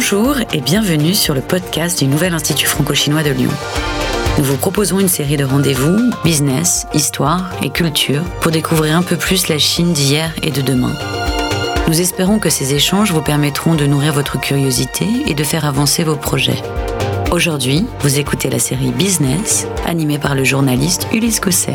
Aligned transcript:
Bonjour 0.00 0.36
et 0.52 0.60
bienvenue 0.60 1.12
sur 1.12 1.34
le 1.34 1.40
podcast 1.40 1.98
du 1.98 2.06
Nouvel 2.06 2.32
Institut 2.32 2.68
franco-chinois 2.68 3.24
de 3.24 3.30
Lyon. 3.30 3.50
Nous 4.38 4.44
vous 4.44 4.56
proposons 4.56 5.00
une 5.00 5.08
série 5.08 5.36
de 5.36 5.42
rendez-vous, 5.42 6.12
business, 6.22 6.86
histoire 6.94 7.50
et 7.64 7.70
culture 7.70 8.22
pour 8.40 8.52
découvrir 8.52 8.96
un 8.96 9.02
peu 9.02 9.16
plus 9.16 9.48
la 9.48 9.58
Chine 9.58 9.92
d'hier 9.92 10.32
et 10.44 10.52
de 10.52 10.60
demain. 10.60 10.94
Nous 11.88 12.00
espérons 12.00 12.38
que 12.38 12.48
ces 12.48 12.74
échanges 12.74 13.10
vous 13.10 13.22
permettront 13.22 13.74
de 13.74 13.86
nourrir 13.86 14.12
votre 14.12 14.38
curiosité 14.38 15.04
et 15.26 15.34
de 15.34 15.42
faire 15.42 15.64
avancer 15.64 16.04
vos 16.04 16.14
projets. 16.14 16.62
Aujourd'hui, 17.32 17.84
vous 17.98 18.20
écoutez 18.20 18.50
la 18.50 18.60
série 18.60 18.92
Business, 18.92 19.66
animée 19.84 20.20
par 20.20 20.36
le 20.36 20.44
journaliste 20.44 21.08
Ulysse 21.12 21.40
Cosset. 21.40 21.74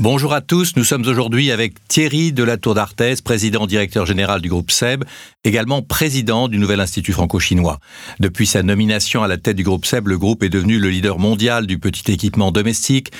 Bonjour 0.00 0.32
à 0.32 0.40
tous, 0.40 0.76
nous 0.76 0.84
sommes 0.84 1.04
aujourd'hui 1.08 1.50
avec 1.50 1.74
Thierry 1.88 2.32
de 2.32 2.44
la 2.44 2.56
Tour 2.56 2.76
d'Arthez, 2.76 3.16
président 3.24 3.66
directeur 3.66 4.06
général 4.06 4.40
du 4.40 4.48
groupe 4.48 4.70
SEB, 4.70 5.02
également 5.42 5.82
président 5.82 6.46
du 6.46 6.58
nouvel 6.58 6.78
Institut 6.78 7.12
franco-chinois. 7.12 7.80
Depuis 8.20 8.46
sa 8.46 8.62
nomination 8.62 9.24
à 9.24 9.28
la 9.28 9.38
tête 9.38 9.56
du 9.56 9.64
groupe 9.64 9.84
SEB, 9.84 10.06
le 10.06 10.16
groupe 10.16 10.44
est 10.44 10.50
devenu 10.50 10.78
le 10.78 10.88
leader 10.88 11.18
mondial 11.18 11.66
du 11.66 11.80
petit 11.80 12.12
équipement 12.12 12.52
domestique 12.52 13.10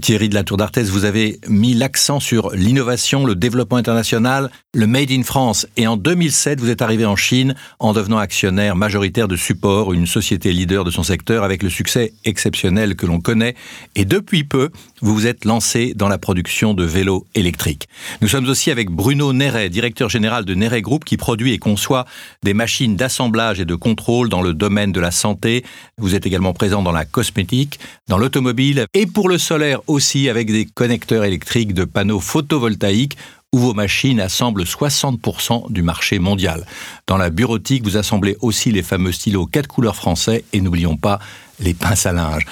Thierry 0.00 0.28
de 0.28 0.34
la 0.34 0.42
Tour 0.42 0.56
d'Arthez, 0.56 0.82
vous 0.82 1.04
avez 1.04 1.38
mis 1.46 1.72
l'accent 1.72 2.18
sur 2.18 2.50
l'innovation, 2.50 3.24
le 3.24 3.36
développement 3.36 3.76
international, 3.76 4.50
le 4.74 4.88
Made 4.88 5.12
in 5.12 5.22
France. 5.22 5.68
Et 5.76 5.86
en 5.86 5.96
2007, 5.96 6.58
vous 6.58 6.68
êtes 6.68 6.82
arrivé 6.82 7.06
en 7.06 7.14
Chine 7.14 7.54
en 7.78 7.92
devenant 7.92 8.18
actionnaire 8.18 8.74
majoritaire 8.74 9.28
de 9.28 9.36
Support, 9.36 9.92
une 9.92 10.08
société 10.08 10.52
leader 10.52 10.82
de 10.82 10.90
son 10.90 11.04
secteur 11.04 11.44
avec 11.44 11.62
le 11.62 11.70
succès 11.70 12.12
exceptionnel 12.24 12.96
que 12.96 13.06
l'on 13.06 13.20
connaît. 13.20 13.54
Et 13.94 14.04
depuis 14.04 14.42
peu, 14.42 14.70
vous 15.00 15.14
vous 15.14 15.28
êtes 15.28 15.44
lancé 15.44 15.94
dans 15.94 16.08
la 16.08 16.18
production 16.18 16.74
de 16.74 16.82
vélos 16.82 17.24
électriques. 17.36 17.86
Nous 18.20 18.26
sommes 18.26 18.48
aussi 18.48 18.72
avec 18.72 18.90
Bruno 18.90 19.32
Néret, 19.32 19.68
directeur 19.68 20.08
général 20.08 20.44
de 20.44 20.54
Néret 20.54 20.82
Group, 20.82 21.04
qui 21.04 21.16
produit 21.16 21.52
et 21.52 21.58
conçoit 21.58 22.04
des 22.42 22.52
machines 22.52 22.96
d'assemblage 22.96 23.60
et 23.60 23.64
de 23.64 23.76
contrôle 23.76 24.28
dans 24.28 24.42
le 24.42 24.54
domaine 24.54 24.90
de 24.90 25.00
la 25.00 25.12
santé. 25.12 25.64
Vous 25.98 26.16
êtes 26.16 26.26
également 26.26 26.52
présent 26.52 26.82
dans 26.82 26.90
la 26.90 27.04
cosmétique, 27.04 27.78
dans 28.08 28.18
l'automobile 28.18 28.86
et 28.92 29.06
pour 29.06 29.28
le 29.28 29.38
solaire 29.38 29.82
aussi 29.86 30.28
avec 30.28 30.50
des 30.50 30.66
connecteurs 30.66 31.24
électriques 31.24 31.74
de 31.74 31.84
panneaux 31.84 32.20
photovoltaïques 32.20 33.16
où 33.52 33.58
vos 33.58 33.74
machines 33.74 34.20
assemblent 34.20 34.64
60% 34.64 35.70
du 35.70 35.82
marché 35.82 36.18
mondial. 36.18 36.66
Dans 37.06 37.16
la 37.16 37.30
bureautique, 37.30 37.84
vous 37.84 37.96
assemblez 37.96 38.36
aussi 38.40 38.72
les 38.72 38.82
fameux 38.82 39.12
stylos 39.12 39.46
quatre 39.46 39.68
couleurs 39.68 39.94
français 39.94 40.44
et 40.52 40.60
n'oublions 40.60 40.96
pas 40.96 41.20
les 41.60 41.72
pinces 41.72 42.06
à 42.06 42.12
linge. 42.12 42.44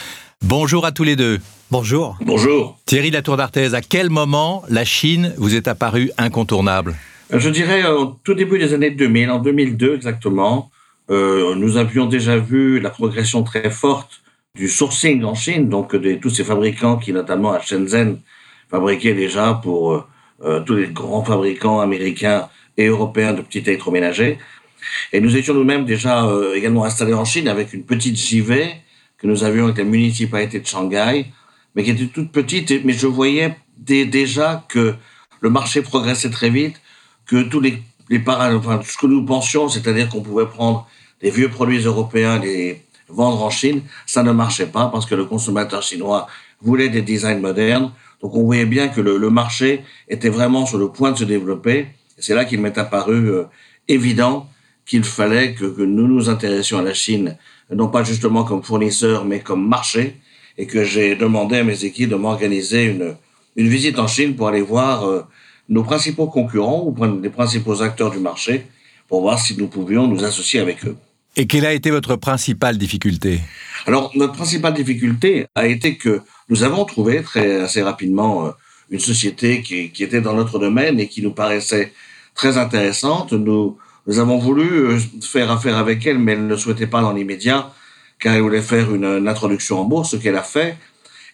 Bonjour 0.43 0.87
à 0.87 0.93
tous 0.93 1.05
les 1.05 1.17
deux. 1.17 1.41
Bonjour. 1.73 2.19
Bonjour. 2.25 2.79
Thierry 2.87 3.11
Latour 3.11 3.37
d'Arthez, 3.37 3.75
à 3.75 3.81
quel 3.81 4.11
moment 4.11 4.63
la 4.69 4.85
Chine 4.85 5.35
vous 5.39 5.55
est 5.55 5.67
apparue 5.69 6.11
incontournable? 6.19 6.95
Je 7.31 7.49
dirais 7.49 7.85
au 7.87 8.19
tout 8.23 8.35
début 8.35 8.59
des 8.59 8.75
années 8.75 8.91
2000, 8.91 9.31
en 9.31 9.39
2002 9.39 9.95
exactement, 9.95 10.71
euh, 11.11 11.55
nous 11.55 11.79
avions 11.79 12.07
déjà 12.07 12.37
vu 12.37 12.79
la 12.79 12.91
progression 12.91 13.43
très 13.43 13.71
forte 13.71 14.21
du 14.55 14.69
sourcing 14.69 15.25
en 15.25 15.35
Chine, 15.35 15.69
donc 15.69 15.97
de 15.97 16.15
tous 16.17 16.31
ces 16.31 16.45
fabricants 16.45 16.99
qui, 16.99 17.13
notamment 17.13 17.53
à 17.53 17.61
Shenzhen, 17.61 18.19
fabriquaient 18.71 19.15
déjà 19.15 19.55
pour 19.55 19.93
euh, 19.93 20.05
euh, 20.45 20.61
tous 20.61 20.75
les 20.75 20.89
grands 20.89 21.25
fabricants 21.25 21.81
américains 21.81 22.49
et 22.77 22.87
européens 22.87 23.33
de 23.33 23.41
petits 23.41 23.61
électroménagers. 23.61 24.39
Et 25.13 25.21
nous 25.21 25.37
étions 25.37 25.55
nous-mêmes 25.55 25.87
déjà 25.87 26.27
euh, 26.27 26.55
également 26.55 26.85
installés 26.85 27.15
en 27.15 27.25
Chine 27.25 27.49
avec 27.49 27.73
une 27.73 27.85
petite 27.85 28.17
JV 28.17 28.75
que 29.17 29.27
nous 29.27 29.43
avions 29.43 29.65
avec 29.65 29.79
la 29.79 29.85
municipalité 29.85 30.61
de 30.61 30.67
Shanghai, 30.67 31.27
mais 31.75 31.85
qui 31.85 31.91
était 31.91 32.07
toute 32.07 32.31
petite. 32.31 32.85
Mais 32.85 32.93
je 32.93 33.07
voyais 33.07 33.57
déjà 33.79 34.65
que 34.69 34.95
le 35.41 35.51
marché 35.51 35.81
progressait 35.81 36.31
très 36.31 36.51
vite, 36.51 36.81
que 37.25 37.43
tous 37.43 37.61
les, 37.61 37.83
les 38.11 38.23
enfin, 38.27 38.81
ce 38.85 38.99
que 38.99 39.07
nous 39.07 39.25
pensions, 39.25 39.69
c'est-à-dire 39.69 40.11
qu'on 40.11 40.23
pouvait 40.23 40.47
prendre 40.47 40.87
des 41.23 41.31
vieux 41.31 41.49
produits 41.49 41.79
européens, 41.85 42.39
les 42.39 42.83
vendre 43.13 43.43
en 43.43 43.51
Chine, 43.51 43.83
ça 44.07 44.23
ne 44.23 44.33
marchait 44.33 44.67
pas 44.67 44.87
parce 44.87 45.07
que 45.07 45.15
le 45.15 45.25
consommateur 45.25 45.83
chinois 45.83 46.27
voulait 46.61 46.89
des 46.89 47.03
designs 47.03 47.41
modernes. 47.41 47.93
Donc 48.21 48.35
on 48.35 48.45
voyait 48.45 48.67
bien 48.67 48.89
que 48.89 49.01
le, 49.01 49.31
marché 49.31 49.83
était 50.09 50.29
vraiment 50.29 50.65
sur 50.67 50.79
le 50.79 50.89
point 50.89 51.13
de 51.13 51.19
se 51.19 51.25
développer. 51.25 51.89
C'est 52.19 52.35
là 52.35 52.45
qu'il 52.45 52.61
m'est 52.61 52.79
apparu 52.79 53.31
euh, 53.31 53.45
évident 53.89 54.47
qu'il 54.87 55.05
fallait 55.05 55.55
que, 55.55 55.65
nous 55.65 56.07
nous 56.07 56.29
intéressions 56.29 56.79
à 56.79 56.83
la 56.83 56.95
Chine, 56.95 57.37
non 57.71 57.89
pas 57.89 58.03
justement 58.05 58.45
comme 58.45 58.63
fournisseur, 58.63 59.25
mais 59.25 59.41
comme 59.41 59.67
marché, 59.67 60.17
et 60.59 60.67
que 60.67 60.85
j'ai 60.85 61.17
demandé 61.17 61.59
à 61.59 61.65
mes 61.65 61.85
équipes 61.85 62.11
de 62.11 62.17
m'organiser 62.17 62.85
une, 62.85 63.17
visite 63.57 63.99
en 63.99 64.07
Chine 64.07 64.35
pour 64.35 64.49
aller 64.49 64.61
voir 64.61 65.05
euh, 65.05 65.23
nos 65.69 65.83
principaux 65.83 66.27
concurrents 66.27 66.85
ou 66.85 66.95
les 67.23 67.31
principaux 67.31 67.83
acteurs 67.83 68.11
du 68.11 68.19
marché 68.19 68.67
pour 69.09 69.23
voir 69.23 69.39
si 69.39 69.57
nous 69.57 69.69
pouvions 69.69 70.07
nous 70.07 70.25
associer 70.25 70.61
avec 70.61 70.85
eux. 70.87 70.97
Et 71.35 71.47
quelle 71.47 71.65
a 71.65 71.73
été 71.73 71.91
votre 71.91 72.17
principale 72.17 72.77
difficulté? 72.77 73.41
Alors, 73.87 74.11
notre 74.15 74.35
principale 74.35 74.75
difficulté 74.75 75.47
a 75.55 75.67
été 75.67 75.97
que 75.97 76.21
nous 76.51 76.63
avons 76.63 76.85
trouvé 76.85 77.23
très 77.23 77.63
assez 77.63 77.83
rapidement 77.83 78.47
euh, 78.47 78.51
une 78.91 79.01
société 79.01 79.63
qui, 79.63 79.91
était 80.03 80.21
dans 80.21 80.35
notre 80.35 80.59
domaine 80.59 81.01
et 81.01 81.09
qui 81.09 81.23
nous 81.23 81.33
paraissait 81.33 81.93
très 82.35 82.59
intéressante. 82.59 83.33
Nous, 83.33 83.79
avons 84.19 84.37
voulu 84.37 84.65
euh, 84.65 84.99
faire 85.23 85.51
affaire 85.51 85.79
avec 85.79 86.05
elle, 86.07 86.19
mais 86.19 86.33
elle 86.33 86.47
ne 86.47 86.57
souhaitait 86.57 86.87
pas 86.87 87.01
dans 87.01 87.15
l'immédiat, 87.15 87.73
car 88.19 88.35
elle 88.35 88.43
voulait 88.43 88.61
faire 88.61 88.95
une, 88.95 89.27
introduction 89.27 89.81
en 89.81 89.85
bourse, 89.85 90.11
ce 90.11 90.17
qu'elle 90.17 90.37
a 90.37 90.43
fait. 90.43 90.77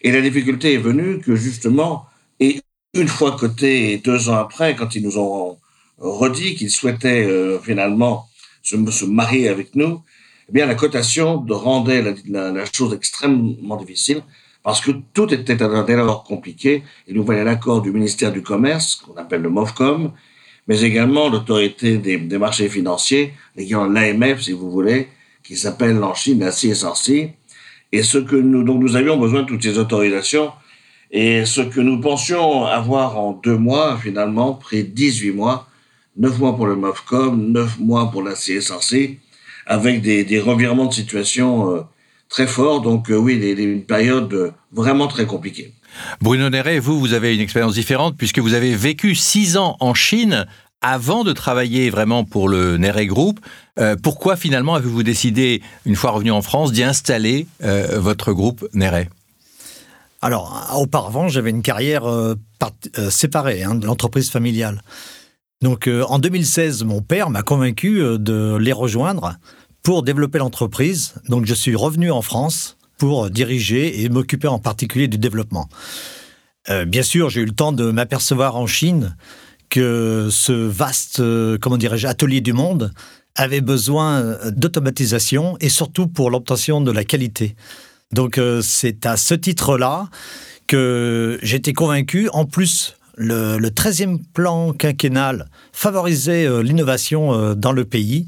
Et 0.01 0.13
la 0.13 0.21
difficulté 0.21 0.75
est 0.75 0.77
venue 0.77 1.19
que 1.19 1.35
justement, 1.35 2.05
et 2.39 2.61
une 2.93 3.09
fois 3.09 3.35
coté, 3.37 3.97
deux 3.97 4.29
ans 4.29 4.37
après, 4.37 4.77
quand 4.77 4.95
ils 4.95 5.03
nous 5.03 5.17
ont 5.17 5.57
redit 5.97 6.55
qu'ils 6.55 6.71
souhaitaient 6.71 7.25
euh, 7.25 7.59
finalement 7.59 8.28
se, 8.91 9.05
marier 9.05 9.47
avec 9.47 9.75
nous, 9.75 10.01
eh 10.49 10.51
bien, 10.51 10.65
la 10.65 10.75
cotation 10.75 11.45
rendait 11.49 12.03
la, 12.27 12.65
chose 12.65 12.93
extrêmement 12.93 13.77
difficile 13.77 14.21
parce 14.63 14.81
que 14.81 14.91
tout 15.13 15.33
était 15.33 15.55
lors 15.55 16.23
compliqué. 16.23 16.83
Il 17.07 17.15
nous 17.15 17.25
fallait 17.25 17.43
l'accord 17.43 17.81
du 17.81 17.91
ministère 17.91 18.31
du 18.31 18.41
Commerce, 18.41 18.95
qu'on 18.95 19.15
appelle 19.15 19.41
le 19.41 19.49
MOFCOM, 19.49 20.11
mais 20.67 20.81
également 20.81 21.29
l'autorité 21.29 21.97
des, 21.97 22.17
des, 22.17 22.37
marchés 22.37 22.69
financiers, 22.69 23.33
l'AMF, 23.55 24.41
si 24.41 24.51
vous 24.51 24.69
voulez, 24.69 25.07
qui 25.43 25.55
s'appelle 25.55 26.03
en 26.03 26.13
Chine 26.13 26.39
la 26.39 26.51
CSRC. 26.51 27.33
Et 27.91 28.03
ce 28.03 28.19
que 28.19 28.35
nous, 28.35 28.63
donc 28.63 28.81
nous 28.81 28.95
avions 28.95 29.17
besoin 29.17 29.41
de 29.41 29.47
toutes 29.47 29.63
ces 29.63 29.79
autorisations. 29.79 30.51
Et 31.09 31.45
ce 31.45 31.61
que 31.61 31.79
nous 31.79 31.99
pensions 31.99 32.65
avoir 32.65 33.17
en 33.17 33.33
deux 33.33 33.57
mois, 33.57 33.97
finalement, 33.97 34.53
pris 34.53 34.83
18 34.83 35.31
mois 35.31 35.68
9 36.19 36.37
mois 36.37 36.55
pour 36.55 36.67
le 36.67 36.75
MOFCOM, 36.75 37.51
9 37.51 37.79
mois 37.79 38.11
pour 38.11 38.21
la 38.21 38.33
CSRC, 38.33 39.17
avec 39.65 40.01
des, 40.01 40.25
des 40.25 40.39
revirements 40.39 40.85
de 40.85 40.93
situation 40.93 41.73
euh, 41.73 41.81
très 42.27 42.45
forts. 42.45 42.81
Donc 42.81 43.09
euh, 43.09 43.15
oui, 43.15 43.39
des, 43.39 43.51
une 43.63 43.83
période 43.83 44.31
euh, 44.33 44.51
vraiment 44.73 45.07
très 45.07 45.25
compliquée. 45.25 45.73
Bruno 46.21 46.49
Néret, 46.49 46.79
vous, 46.79 46.99
vous 46.99 47.13
avez 47.13 47.33
une 47.33 47.41
expérience 47.41 47.73
différente 47.73 48.15
puisque 48.17 48.39
vous 48.39 48.53
avez 48.53 48.75
vécu 48.75 49.15
6 49.15 49.57
ans 49.57 49.77
en 49.79 49.93
Chine 49.93 50.45
avant 50.81 51.23
de 51.23 51.33
travailler 51.33 51.89
vraiment 51.89 52.23
pour 52.23 52.47
le 52.47 52.77
Néret 52.77 53.05
Group. 53.05 53.39
pourquoi 54.01 54.37
finalement 54.37 54.75
avez-vous 54.75 55.03
décidé, 55.03 55.61
une 55.85 55.97
fois 55.97 56.11
revenu 56.11 56.31
en 56.31 56.41
France, 56.41 56.71
d'y 56.71 56.83
installer 56.83 57.47
votre 57.59 58.31
groupe 58.31 58.65
Néret 58.73 59.09
alors, 60.21 60.73
auparavant, 60.75 61.29
j'avais 61.29 61.49
une 61.49 61.61
carrière 61.61 62.03
séparée 63.09 63.63
hein, 63.63 63.75
de 63.75 63.85
l'entreprise 63.85 64.29
familiale. 64.29 64.81
Donc 65.61 65.87
euh, 65.87 66.03
en 66.03 66.19
2016, 66.19 66.83
mon 66.85 67.01
père 67.01 67.29
m'a 67.29 67.41
convaincu 67.41 68.01
euh, 68.01 68.17
de 68.17 68.55
les 68.57 68.71
rejoindre 68.71 69.35
pour 69.83 70.03
développer 70.03 70.39
l'entreprise. 70.39 71.15
Donc 71.27 71.45
je 71.45 71.53
suis 71.53 71.75
revenu 71.75 72.11
en 72.11 72.21
France 72.21 72.77
pour 72.97 73.29
diriger 73.29 74.01
et 74.01 74.09
m'occuper 74.09 74.47
en 74.47 74.59
particulier 74.59 75.07
du 75.07 75.17
développement. 75.17 75.67
Euh, 76.69 76.85
bien 76.85 77.03
sûr, 77.03 77.29
j'ai 77.29 77.41
eu 77.41 77.45
le 77.45 77.51
temps 77.51 77.73
de 77.73 77.91
m'apercevoir 77.91 78.55
en 78.55 78.67
Chine 78.67 79.15
que 79.69 80.29
ce 80.31 80.51
vaste, 80.51 81.21
comment 81.59 81.77
dirais-je, 81.77 82.07
atelier 82.07 82.41
du 82.41 82.53
monde 82.53 82.91
avait 83.35 83.61
besoin 83.61 84.37
d'automatisation 84.49 85.57
et 85.61 85.69
surtout 85.69 86.07
pour 86.07 86.31
l'obtention 86.31 86.81
de 86.81 86.91
la 86.91 87.03
qualité. 87.03 87.55
Donc 88.11 88.41
c'est 88.63 89.05
à 89.05 89.15
ce 89.15 89.35
titre-là 89.35 90.09
que 90.65 91.37
j'étais 91.43 91.73
convaincu, 91.73 92.29
en 92.33 92.45
plus 92.45 92.95
le, 93.19 93.69
13e 93.69 94.19
plan 94.33 94.73
quinquennal 94.73 95.47
favorisait 95.73 96.45
euh, 96.45 96.63
l'innovation 96.63 97.33
euh, 97.33 97.53
dans 97.53 97.73
le 97.73 97.85
pays. 97.85 98.27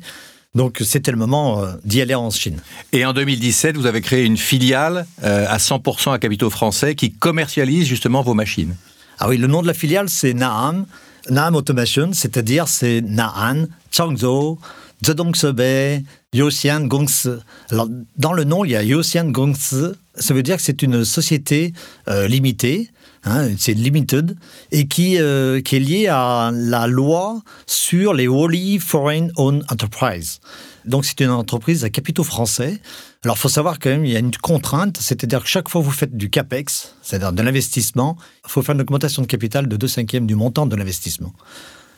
Donc 0.53 0.81
c'était 0.83 1.11
le 1.11 1.17
moment 1.17 1.63
euh, 1.63 1.71
d'y 1.85 2.01
aller 2.01 2.13
en 2.13 2.29
Chine. 2.29 2.59
Et 2.91 3.05
en 3.05 3.13
2017, 3.13 3.77
vous 3.77 3.85
avez 3.85 4.01
créé 4.01 4.25
une 4.25 4.37
filiale 4.37 5.05
à 5.23 5.57
100% 5.57 6.11
à 6.11 6.19
capitaux 6.19 6.49
français 6.49 6.95
qui 6.95 7.11
commercialise 7.11 7.87
justement 7.87 8.21
vos 8.21 8.33
machines. 8.33 8.75
Ah 9.19 9.29
oui, 9.29 9.37
le 9.37 9.47
nom 9.47 9.61
de 9.61 9.67
la 9.67 9.73
filiale 9.73 10.09
c'est 10.09 10.33
Naam, 10.33 10.85
Naam 11.29 11.55
Automation, 11.55 12.11
c'est-à-dire 12.11 12.67
c'est 12.67 13.01
Naan, 13.01 13.69
Changzhou, 13.91 14.59
Zedong 15.05 15.35
Sebe, 15.35 16.03
Yosian 16.33 16.81
Gongsi. 16.81 17.29
Alors 17.71 17.87
dans 18.17 18.33
le 18.33 18.43
nom, 18.43 18.65
il 18.65 18.71
y 18.71 18.75
a 18.75 18.83
Yosian 18.83 19.29
Gongsi 19.29 19.93
Ça 20.15 20.33
veut 20.33 20.43
dire 20.43 20.57
que 20.57 20.61
c'est 20.61 20.81
une 20.81 21.03
société 21.05 21.73
euh, 22.07 22.27
limitée, 22.27 22.89
hein, 23.23 23.49
c'est 23.57 23.73
limited, 23.73 24.35
et 24.71 24.87
qui, 24.87 25.17
euh, 25.19 25.61
qui 25.61 25.75
est 25.75 25.79
liée 25.79 26.07
à 26.07 26.51
la 26.53 26.87
loi 26.87 27.41
sur 27.65 28.13
les 28.13 28.27
wholly 28.27 28.79
foreign 28.79 29.31
owned 29.35 29.63
enterprise. 29.71 30.39
Donc 30.85 31.05
c'est 31.05 31.19
une 31.21 31.29
entreprise 31.29 31.83
à 31.83 31.89
capitaux 31.89 32.23
français. 32.23 32.79
Alors 33.23 33.37
il 33.37 33.39
faut 33.39 33.49
savoir 33.49 33.79
quand 33.79 33.89
même, 33.89 34.05
il 34.05 34.11
y 34.11 34.15
a 34.15 34.19
une 34.19 34.35
contrainte, 34.35 34.97
c'est-à-dire 34.99 35.43
que 35.43 35.49
chaque 35.49 35.69
fois 35.69 35.81
que 35.81 35.85
vous 35.85 35.91
faites 35.91 36.15
du 36.15 36.29
CAPEX, 36.29 36.95
c'est-à-dire 37.01 37.33
de 37.33 37.41
l'investissement, 37.41 38.17
il 38.45 38.51
faut 38.51 38.61
faire 38.61 38.75
une 38.75 38.81
augmentation 38.81 39.21
de 39.21 39.27
capital 39.27 39.67
de 39.67 39.77
2 39.77 39.87
cinquièmes 39.87 40.25
du 40.25 40.35
montant 40.35 40.65
de 40.65 40.75
l'investissement. 40.75 41.33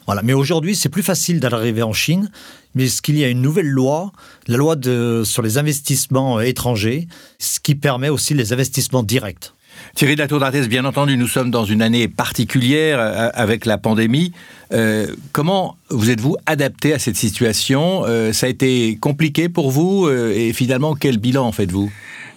Voilà. 0.06 0.22
Mais 0.22 0.34
aujourd'hui, 0.34 0.76
c'est 0.76 0.90
plus 0.90 1.04
facile 1.04 1.40
d'arriver 1.40 1.84
en 1.84 1.94
Chine, 1.94 2.30
mais 2.76 2.88
ce 2.88 3.02
qu'il 3.02 3.18
y 3.18 3.24
a 3.24 3.30
une 3.30 3.42
nouvelle 3.42 3.70
loi, 3.70 4.12
la 4.48 4.58
loi 4.58 4.76
sur 5.24 5.42
les 5.42 5.58
investissements 5.58 6.42
étrangers, 6.42 7.08
ce 7.40 7.60
qui 7.60 7.76
permet 7.76 8.10
aussi 8.10 8.34
les 8.34 8.54
investissements 8.54 9.04
directs. 9.04 9.54
Thierry 9.96 10.16
de 10.16 10.22
la 10.22 10.28
Tour 10.28 10.40
d'Arthès, 10.40 10.68
bien 10.68 10.86
entendu, 10.86 11.18
nous 11.18 11.28
sommes 11.28 11.52
dans 11.52 11.66
une 11.66 11.84
année 11.84 12.08
particulière 12.08 12.98
euh, 13.00 13.30
avec 13.34 13.66
la 13.66 13.78
pandémie. 13.78 14.34
Euh, 14.74 15.06
comment 15.32 15.78
vous 15.90 16.10
êtes-vous 16.10 16.36
adapté 16.48 16.94
à 16.94 17.00
cette 17.00 17.16
situation? 17.16 18.04
Euh, 18.08 18.34
Ça 18.34 18.48
a 18.48 18.50
été 18.50 18.98
compliqué 19.00 19.50
pour 19.50 19.70
vous 19.70 20.10
et 20.10 20.52
finalement, 20.52 20.96
quel 20.96 21.20
bilan 21.20 21.52
faites-vous? 21.52 21.92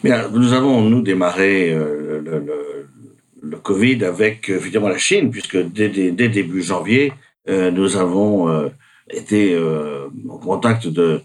Nous 0.04 0.52
avons, 0.52 0.82
nous, 0.82 1.00
démarré 1.00 1.74
le, 1.74 2.44
Covid 3.62 4.04
avec 4.04 4.50
évidemment 4.50 4.88
la 4.88 4.98
Chine, 4.98 5.30
puisque 5.30 5.56
dès, 5.56 5.88
dès, 5.88 6.28
début 6.28 6.62
janvier, 6.62 7.12
nous 7.48 7.96
avons 7.96 8.70
été 9.10 9.58
en 10.28 10.38
contact 10.38 10.86
de, 10.86 11.22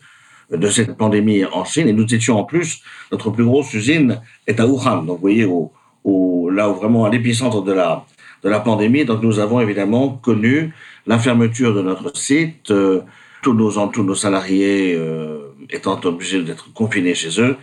de 0.52 0.68
cette 0.70 0.98
pandémie 0.98 1.46
en 1.46 1.66
Chine 1.66 1.88
et 1.88 1.94
nous 1.94 2.12
étions 2.14 2.40
en 2.40 2.44
plus, 2.44 2.82
notre 3.12 3.30
plus 3.32 3.44
grosse 3.44 3.74
usine 3.74 4.22
est 4.48 4.60
à 4.60 4.66
Wuhan. 4.66 5.04
Donc 5.04 5.18
vous 5.18 5.22
voyez, 5.22 5.46
au, 5.46 5.72
là 6.06 6.70
où 6.70 6.76
vraiment 6.76 7.06
à 7.06 7.10
l'épicentre 7.10 7.64
de 7.64 7.72
la, 7.72 8.06
de 8.44 8.50
la 8.50 8.60
pandémie. 8.60 9.06
Donc 9.06 9.22
nous 9.22 9.40
avons 9.40 9.60
évidemment 9.62 10.10
connu 10.10 10.74
la 11.08 11.18
fermeture 11.20 11.74
de 11.74 11.82
notre 11.82 12.16
site, 12.16 12.72
euh, 12.72 13.02
tous, 13.42 13.54
nos, 13.54 13.72
tous 13.88 14.04
nos 14.04 14.16
salariés 14.16 14.96
euh, 14.96 15.54
étant 15.70 16.00
obligés 16.04 16.44
d'être 16.44 16.72
confinés 16.74 17.16
chez 17.16 17.42
eux, 17.42 17.58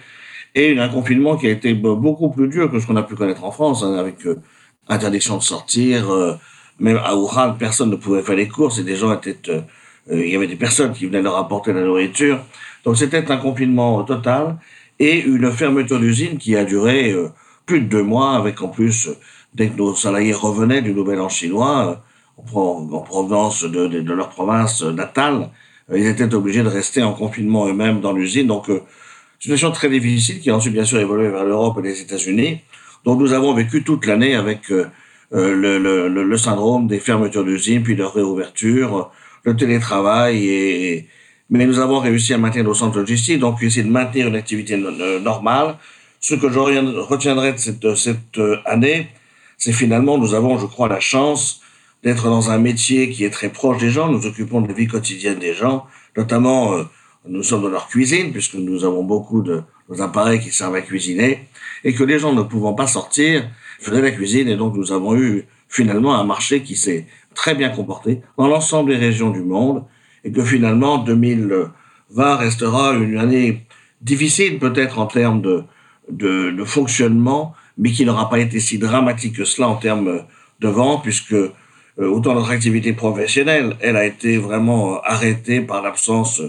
et 0.55 0.79
un 0.79 0.88
confinement 0.88 1.37
qui 1.37 1.46
a 1.46 1.50
été 1.50 1.75
beaucoup 1.75 2.31
plus 2.31 2.49
dur 2.49 2.70
que 2.70 2.81
ce 2.81 2.87
qu'on 2.87 2.96
a 2.96 3.02
pu 3.02 3.14
connaître 3.14 3.44
en 3.44 3.52
France, 3.52 3.85
hein, 3.85 3.94
avec 3.94 4.26
euh, 4.26 4.40
interdiction 4.88 5.37
de 5.37 5.43
sortir. 5.43 6.08
même 6.81 6.99
à 7.05 7.14
Wuhan, 7.14 7.56
personne 7.58 7.90
ne 7.90 7.96
pouvait 7.96 8.23
faire 8.23 8.37
les 8.37 8.49
courses 8.49 8.79
et 8.79 8.85
des 8.85 8.96
gens 8.96 9.12
étaient... 9.12 9.37
il 10.11 10.31
y 10.31 10.35
avait 10.35 10.46
des 10.46 10.56
personnes 10.56 10.93
qui 10.93 11.05
venaient 11.05 11.20
leur 11.20 11.37
apporter 11.37 11.75
la 11.75 11.82
nourriture. 11.82 12.38
Donc 12.85 12.96
c'était 12.96 13.31
un 13.31 13.37
confinement 13.37 14.02
total 14.05 14.56
et 14.99 15.20
une 15.20 15.52
fermeture 15.52 16.00
d'usine 16.00 16.38
qui 16.38 16.56
a 16.56 16.64
duré 16.64 17.14
plus 17.69 17.82
de 17.82 17.87
deux 17.87 18.03
mois, 18.03 18.35
avec 18.35 18.62
en 18.62 18.69
plus, 18.69 19.11
dès 19.55 19.69
que 19.69 19.76
nos 19.76 19.94
salariés 19.94 20.32
revenaient 20.32 20.82
du 20.82 20.93
Nouvel 20.94 21.20
An 21.20 21.29
chinois, 21.29 22.03
en 22.37 23.03
provenance 23.03 23.65
de, 23.65 24.12
leur 24.12 24.31
province 24.31 24.82
natale, 24.82 25.50
ils 25.94 26.06
étaient 26.06 26.35
obligés 26.35 26.62
de 26.62 26.69
rester 26.69 27.03
en 27.03 27.12
confinement 27.12 27.69
eux-mêmes 27.69 28.00
dans 28.00 28.12
l'usine. 28.12 28.47
Donc, 28.47 28.70
euh, 28.70 28.81
situation 29.38 29.70
très 29.70 29.88
difficile 29.91 30.41
qui 30.41 30.50
a 30.50 30.56
ensuite 30.56 30.73
bien 30.73 30.85
sûr 30.85 30.99
évolué 30.99 31.29
vers 31.29 31.44
l'Europe 31.44 31.79
et 31.81 31.82
les 31.82 32.00
États-Unis. 32.00 32.61
Donc, 33.05 33.20
nous 33.20 33.32
avons 33.32 33.53
vécu 33.55 33.85
toute 33.85 34.06
l'année 34.06 34.35
avec 34.35 34.71
euh, 34.71 34.87
euh, 35.35 36.09
le, 36.09 36.37
syndrome 36.38 36.87
des 36.87 37.00
fermetures 37.00 37.44
d'usines, 37.44 37.82
puis 37.82 37.97
de 37.97 38.03
réouverture, 38.03 39.11
le 39.44 39.56
télétravail. 39.56 40.49
Et, 40.49 41.09
mais 41.50 41.67
nous 41.67 41.79
avons 41.79 41.99
réussi 41.99 42.32
à 42.32 42.38
maintenir 42.38 42.64
nos 42.64 42.75
centres 42.75 42.99
logistiques, 42.99 43.41
donc 43.41 43.62
essayer 43.62 43.85
de 43.85 43.91
maintenir 43.91 44.29
une 44.29 44.37
activité 44.37 44.76
normale 45.23 45.76
ce 46.20 46.35
que 46.35 46.50
je 46.50 46.59
retiendrai 46.59 47.53
de 47.53 47.94
cette, 47.94 48.38
euh, 48.38 48.56
année, 48.65 49.09
c'est 49.56 49.73
finalement, 49.73 50.19
nous 50.19 50.35
avons, 50.35 50.59
je 50.59 50.67
crois, 50.67 50.88
la 50.88 51.00
chance 51.00 51.61
d'être 52.03 52.25
dans 52.25 52.50
un 52.50 52.59
métier 52.59 53.11
qui 53.11 53.25
est 53.25 53.31
très 53.31 53.49
proche 53.49 53.79
des 53.79 53.91
gens. 53.91 54.09
Nous 54.09 54.26
occupons 54.26 54.61
de 54.61 54.69
la 54.69 54.75
vie 54.75 54.87
quotidienne 54.87 55.38
des 55.38 55.55
gens, 55.55 55.87
notamment, 56.17 56.75
euh, 56.75 56.85
nous 57.29 57.43
sommes 57.43 57.62
dans 57.62 57.69
leur 57.69 57.88
cuisine, 57.88 58.32
puisque 58.32 58.55
nous 58.55 58.85
avons 58.85 59.05
beaucoup 59.05 59.43
de 59.43 59.62
nos 59.88 60.03
appareils 60.03 60.41
qui 60.41 60.50
servent 60.50 60.76
à 60.76 60.81
cuisiner, 60.82 61.49
et 61.85 61.94
que 61.94 62.05
les 62.05 62.19
gens 62.19 62.32
ne 62.32 62.43
pouvant 62.43 62.75
pas 62.75 62.87
sortir 62.87 63.49
faisaient 63.81 64.03
la 64.03 64.11
cuisine, 64.11 64.49
et 64.49 64.56
donc 64.56 64.75
nous 64.76 64.93
avons 64.93 65.17
eu 65.17 65.44
finalement 65.69 66.14
un 66.19 66.25
marché 66.25 66.62
qui 66.62 66.76
s'est 66.76 67.06
très 67.35 67.55
bien 67.55 67.69
comporté 67.69 68.23
dans 68.37 68.49
l'ensemble 68.49 68.91
des 68.91 68.97
régions 68.97 69.31
du 69.31 69.43
monde, 69.43 69.85
et 70.25 70.32
que 70.32 70.44
finalement 70.44 70.99
2020 70.99 72.37
restera 72.37 72.94
une 72.94 73.19
année 73.19 73.67
difficile 74.00 74.59
peut-être 74.59 74.99
en 74.99 75.06
termes 75.06 75.43
de, 75.43 75.64
de, 76.11 76.51
de, 76.51 76.65
fonctionnement, 76.65 77.55
mais 77.77 77.93
qui 77.93 78.05
n'aura 78.05 78.29
pas 78.31 78.39
été 78.39 78.61
si 78.61 78.79
dramatique 78.79 79.37
que 79.37 79.45
cela 79.45 79.69
en 79.69 79.77
termes 79.77 80.25
de 80.61 80.69
vente, 80.69 81.03
puisque 81.03 81.33
euh, 81.33 81.53
autant 81.99 82.35
notre 82.35 82.51
activité 82.51 82.93
professionnelle, 82.93 83.77
elle 83.81 83.97
a 83.97 84.05
été 84.05 84.39
vraiment 84.39 84.95
euh, 84.95 84.99
arrêtée 85.05 85.61
par 85.61 85.83
l'absence 85.83 86.43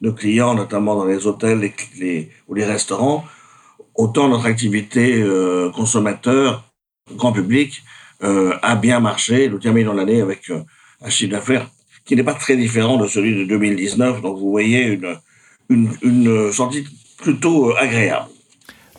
de 0.00 0.10
clients, 0.10 0.54
notamment 0.54 0.94
dans 0.96 1.04
les 1.04 1.26
hôtels 1.26 1.72
les, 1.98 2.30
ou 2.48 2.54
les 2.54 2.64
restaurants, 2.64 3.24
autant 3.94 4.28
notre 4.28 4.46
activité 4.46 5.22
euh, 5.22 5.70
consommateur, 5.70 6.64
grand 7.16 7.32
public, 7.32 7.82
euh, 8.22 8.56
a 8.62 8.76
bien 8.76 9.00
marché. 9.00 9.48
Nous 9.48 9.58
terminons 9.58 9.94
l'année 9.94 10.20
avec 10.20 10.50
un 11.02 11.10
chiffre 11.10 11.32
d'affaires 11.32 11.68
qui 12.04 12.16
n'est 12.16 12.22
pas 12.22 12.34
très 12.34 12.56
différent 12.56 12.96
de 12.96 13.06
celui 13.06 13.34
de 13.34 13.44
2019. 13.44 14.20
Donc 14.20 14.38
vous 14.38 14.50
voyez 14.50 14.84
une, 14.84 15.16
une, 15.68 15.90
une 16.02 16.52
sortie 16.52 16.86
plutôt 17.18 17.74
agréable. 17.76 18.28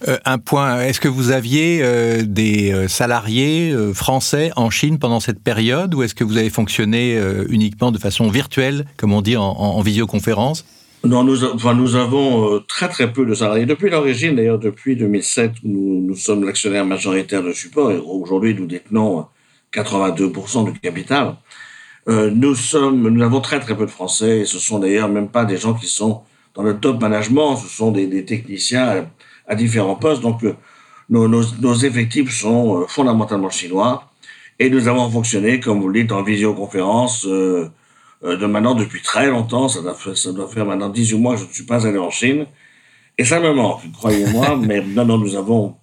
Euh, 0.07 0.17
un 0.25 0.37
point, 0.37 0.81
est-ce 0.81 0.99
que 0.99 1.07
vous 1.07 1.31
aviez 1.31 1.79
euh, 1.81 2.21
des 2.23 2.71
euh, 2.71 2.87
salariés 2.87 3.75
français 3.93 4.51
en 4.55 4.69
Chine 4.69 4.99
pendant 4.99 5.19
cette 5.19 5.41
période 5.41 5.93
ou 5.95 6.03
est-ce 6.03 6.13
que 6.13 6.23
vous 6.23 6.37
avez 6.37 6.49
fonctionné 6.49 7.19
uniquement 7.49 7.91
de 7.91 7.97
façon 7.97 8.29
virtuelle, 8.29 8.85
comme 8.97 9.13
on 9.13 9.21
dit 9.21 9.37
en, 9.37 9.81
visioconférence? 9.81 10.65
Non, 11.03 11.23
nous, 11.23 11.95
avons 11.95 12.59
très 12.67 12.89
très 12.89 13.11
peu 13.11 13.25
de 13.25 13.33
salariés. 13.33 13.65
Depuis 13.65 13.89
l'origine, 13.89 14.35
d'ailleurs, 14.35 14.59
depuis 14.59 14.95
2007, 14.95 15.51
nous, 15.63 16.15
sommes 16.15 16.43
l'actionnaire 16.43 16.85
majoritaire 16.85 17.43
de 17.43 17.53
support 17.53 17.91
et 17.91 17.97
aujourd'hui 17.97 18.55
nous 18.55 18.65
détenons 18.65 19.25
82% 19.73 20.71
du 20.71 20.79
capital. 20.79 21.35
nous 22.07 22.55
sommes, 22.55 23.07
nous 23.07 23.23
avons 23.23 23.41
très 23.41 23.59
très 23.59 23.75
peu 23.75 23.85
de 23.85 23.91
Français 23.91 24.39
et 24.39 24.45
ce 24.45 24.59
sont 24.59 24.79
d'ailleurs 24.79 25.09
même 25.09 25.29
pas 25.29 25.45
des 25.45 25.57
gens 25.57 25.73
qui 25.73 25.87
sont 25.87 26.21
dans 26.53 26.63
le 26.63 26.77
top 26.77 27.01
management, 27.01 27.57
ce 27.57 27.67
sont 27.67 27.91
des 27.91 28.25
techniciens 28.25 29.05
à 29.47 29.55
différents 29.55 29.95
postes. 29.95 30.21
Donc, 30.21 30.43
euh, 30.43 30.55
nos, 31.09 31.27
nos, 31.27 31.43
nos 31.61 31.75
effectifs 31.75 32.31
sont 32.31 32.81
euh, 32.81 32.85
fondamentalement 32.87 33.49
chinois. 33.49 34.09
Et 34.59 34.69
nous 34.69 34.87
avons 34.87 35.09
fonctionné, 35.09 35.59
comme 35.59 35.81
vous 35.81 35.89
le 35.89 36.01
dites, 36.01 36.11
en 36.11 36.23
visioconférence 36.23 37.25
euh, 37.27 37.69
de 38.23 38.45
maintenant 38.45 38.73
depuis 38.73 39.01
très 39.01 39.27
longtemps. 39.27 39.67
Ça 39.67 39.81
doit, 39.81 39.95
faire, 39.95 40.17
ça 40.17 40.31
doit 40.31 40.47
faire 40.47 40.65
maintenant 40.65 40.89
18 40.89 41.17
mois 41.17 41.35
que 41.35 41.41
je 41.41 41.47
ne 41.47 41.53
suis 41.53 41.65
pas 41.65 41.85
allé 41.85 41.97
en 41.97 42.09
Chine. 42.09 42.45
Et 43.17 43.25
ça 43.25 43.39
me 43.39 43.53
manque, 43.53 43.81
croyez-moi. 43.93 44.57
mais 44.61 44.81
non, 44.81 45.05
non, 45.05 45.17
nous 45.17 45.35
avons 45.35 45.75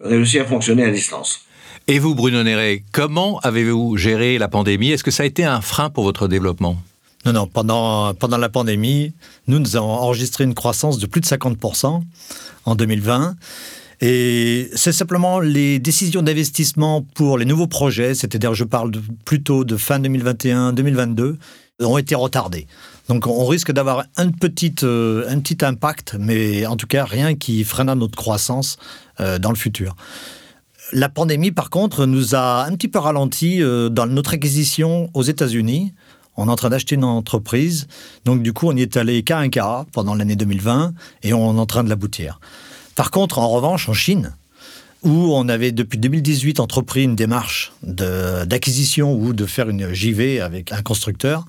réussi 0.00 0.38
à 0.38 0.44
fonctionner 0.44 0.84
à 0.84 0.90
distance. 0.90 1.44
Et 1.86 1.98
vous, 1.98 2.14
Bruno 2.14 2.42
Néré, 2.42 2.84
comment 2.92 3.38
avez-vous 3.40 3.96
géré 3.96 4.38
la 4.38 4.48
pandémie? 4.48 4.90
Est-ce 4.90 5.04
que 5.04 5.10
ça 5.10 5.22
a 5.22 5.26
été 5.26 5.44
un 5.44 5.60
frein 5.60 5.88
pour 5.88 6.04
votre 6.04 6.28
développement? 6.28 6.76
Non, 7.24 7.32
non, 7.32 7.46
pendant, 7.46 8.14
pendant 8.14 8.38
la 8.38 8.48
pandémie, 8.48 9.12
nous, 9.48 9.58
nous 9.58 9.76
avons 9.76 9.90
enregistré 9.90 10.44
une 10.44 10.54
croissance 10.54 10.98
de 10.98 11.06
plus 11.06 11.20
de 11.20 11.26
50% 11.26 12.02
en 12.64 12.74
2020. 12.74 13.34
Et 14.00 14.70
c'est 14.74 14.92
simplement 14.92 15.40
les 15.40 15.80
décisions 15.80 16.22
d'investissement 16.22 17.02
pour 17.14 17.36
les 17.36 17.44
nouveaux 17.44 17.66
projets, 17.66 18.14
c'est-à-dire 18.14 18.54
je 18.54 18.64
parle 18.64 18.92
plutôt 19.24 19.64
de 19.64 19.76
fin 19.76 19.98
2021-2022, 19.98 21.36
ont 21.80 21.98
été 21.98 22.14
retardées. 22.14 22.66
Donc 23.08 23.26
on 23.26 23.46
risque 23.46 23.72
d'avoir 23.72 24.04
un 24.16 24.30
petit, 24.30 24.74
euh, 24.82 25.28
un 25.28 25.40
petit 25.40 25.64
impact, 25.64 26.16
mais 26.18 26.66
en 26.66 26.76
tout 26.76 26.86
cas 26.86 27.04
rien 27.04 27.34
qui 27.34 27.64
freinera 27.64 27.96
notre 27.96 28.16
croissance 28.16 28.76
euh, 29.20 29.38
dans 29.38 29.50
le 29.50 29.56
futur. 29.56 29.96
La 30.92 31.08
pandémie, 31.08 31.50
par 31.50 31.68
contre, 31.68 32.06
nous 32.06 32.34
a 32.34 32.64
un 32.64 32.74
petit 32.74 32.88
peu 32.88 32.98
ralenti 32.98 33.62
euh, 33.62 33.88
dans 33.88 34.06
notre 34.06 34.34
acquisition 34.34 35.10
aux 35.12 35.22
États-Unis 35.22 35.92
on 36.38 36.46
est 36.46 36.50
en 36.50 36.56
train 36.56 36.70
d'acheter 36.70 36.94
une 36.94 37.04
entreprise. 37.04 37.88
Donc, 38.24 38.42
du 38.42 38.52
coup, 38.52 38.68
on 38.68 38.76
y 38.76 38.82
est 38.82 38.96
allé 38.96 39.24
cas 39.24 39.38
un 39.38 39.48
cas 39.48 39.84
pendant 39.92 40.14
l'année 40.14 40.36
2020 40.36 40.94
et 41.24 41.34
on 41.34 41.56
est 41.56 41.60
en 41.60 41.66
train 41.66 41.82
de 41.82 41.88
l'aboutir. 41.88 42.38
Par 42.94 43.10
contre, 43.10 43.40
en 43.40 43.48
revanche, 43.48 43.88
en 43.88 43.92
Chine, 43.92 44.36
où 45.02 45.34
on 45.34 45.48
avait 45.48 45.72
depuis 45.72 45.98
2018 45.98 46.60
entrepris 46.60 47.02
une 47.02 47.16
démarche 47.16 47.72
d'acquisition 47.82 49.14
ou 49.14 49.32
de 49.32 49.46
faire 49.46 49.68
une 49.68 49.92
JV 49.92 50.40
avec 50.40 50.70
un 50.70 50.82
constructeur, 50.82 51.44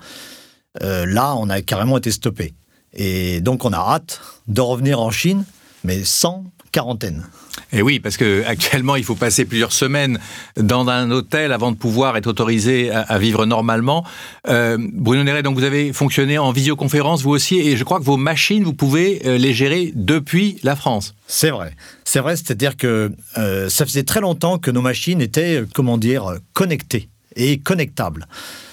euh, 0.82 1.06
là, 1.06 1.36
on 1.36 1.50
a 1.50 1.62
carrément 1.62 1.98
été 1.98 2.12
stoppé. 2.12 2.54
Et 2.94 3.42
donc, 3.42 3.66
on 3.66 3.74
a 3.74 3.78
hâte 3.78 4.20
de 4.48 4.62
revenir 4.62 5.00
en 5.00 5.12
Chine, 5.12 5.46
mais 5.84 6.04
sans 6.04 6.46
quarantaine. 6.72 7.26
Et 7.72 7.82
oui, 7.82 8.00
parce 8.00 8.18
que 8.18 8.44
actuellement, 8.46 8.96
il 8.96 9.04
faut 9.04 9.16
passer 9.16 9.46
plusieurs 9.46 9.72
semaines 9.72 10.20
dans 10.58 10.88
un 10.90 11.12
hôtel 11.12 11.52
avant 11.52 11.72
de 11.72 11.78
pouvoir 11.78 12.18
être 12.18 12.28
autorisé 12.28 12.92
à, 12.92 13.18
vivre 13.20 13.46
normalement. 13.46 14.06
Euh, 14.48 14.78
Bruno 14.80 15.24
Néret, 15.24 15.44
donc 15.44 15.56
vous 15.56 15.64
avez 15.64 15.94
fonctionné 15.94 16.38
en 16.38 16.52
visioconférence 16.52 17.22
vous 17.22 17.32
aussi, 17.32 17.60
et 17.60 17.78
je 17.78 17.84
crois 17.84 18.00
que 18.00 18.06
vos 18.06 18.18
machines, 18.18 18.64
vous 18.64 18.74
pouvez 18.74 19.22
euh, 19.26 19.38
les 19.38 19.54
gérer 19.54 19.92
depuis 19.96 20.58
la 20.64 20.76
France. 20.76 21.16
C'est 21.28 21.52
vrai, 21.52 21.76
c'est 22.06 22.20
vrai, 22.20 22.36
c'est-à-dire 22.36 22.76
que 22.76 23.12
euh, 23.38 23.70
ça 23.70 23.86
faisait 23.86 24.04
très 24.04 24.22
longtemps 24.22 24.58
que 24.58 24.72
nos 24.72 24.82
machines 24.82 25.22
étaient, 25.22 25.64
comment 25.74 25.98
dire, 25.98 26.34
connectées 26.54 27.10
et 27.40 27.60
connectables. 27.60 28.28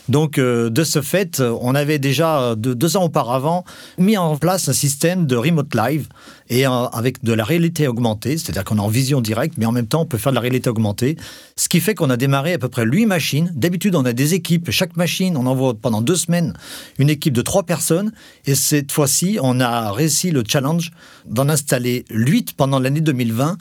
Donc, 0.08 0.38
euh, 0.38 0.70
de 0.70 0.84
ce 0.84 1.02
fait, 1.02 1.40
on 1.40 1.74
avait 1.74 1.98
déjà 1.98 2.40
euh, 2.40 2.54
deux 2.54 2.96
ans 2.96 3.04
auparavant 3.04 3.64
mis 3.98 4.16
en 4.16 4.36
place 4.36 4.68
un 4.68 4.72
système 4.72 5.26
de 5.26 5.34
remote 5.34 5.74
live 5.74 6.06
et 6.48 6.66
euh, 6.66 6.70
avec 6.70 7.24
de 7.24 7.32
la 7.32 7.44
réalité 7.44 7.88
augmentée, 7.88 8.38
c'est-à-dire 8.38 8.64
qu'on 8.64 8.76
est 8.76 8.80
en 8.80 8.88
vision 8.88 9.20
directe, 9.20 9.54
mais 9.58 9.66
en 9.66 9.72
même 9.72 9.88
temps, 9.88 10.02
on 10.02 10.06
peut 10.06 10.18
faire 10.18 10.30
de 10.30 10.36
la 10.36 10.40
réalité 10.40 10.70
augmentée. 10.70 11.16
Ce 11.56 11.68
qui 11.68 11.80
fait 11.80 11.94
qu'on 11.94 12.10
a 12.10 12.16
démarré 12.16 12.52
à 12.52 12.58
peu 12.58 12.68
près 12.68 12.84
huit 12.84 13.06
machines. 13.06 13.50
D'habitude, 13.54 13.96
on 13.96 14.04
a 14.04 14.12
des 14.12 14.34
équipes. 14.34 14.70
Chaque 14.70 14.96
machine, 14.96 15.36
on 15.36 15.46
envoie 15.46 15.74
pendant 15.74 16.02
deux 16.02 16.16
semaines 16.16 16.54
une 16.98 17.10
équipe 17.10 17.34
de 17.34 17.42
trois 17.42 17.64
personnes. 17.64 18.12
Et 18.44 18.54
cette 18.54 18.92
fois-ci, 18.92 19.38
on 19.42 19.58
a 19.60 19.90
réussi 19.90 20.30
le 20.30 20.44
challenge 20.46 20.92
d'en 21.26 21.48
installer 21.48 22.04
huit 22.10 22.52
pendant 22.52 22.78
l'année 22.78 23.00
2020 23.00 23.56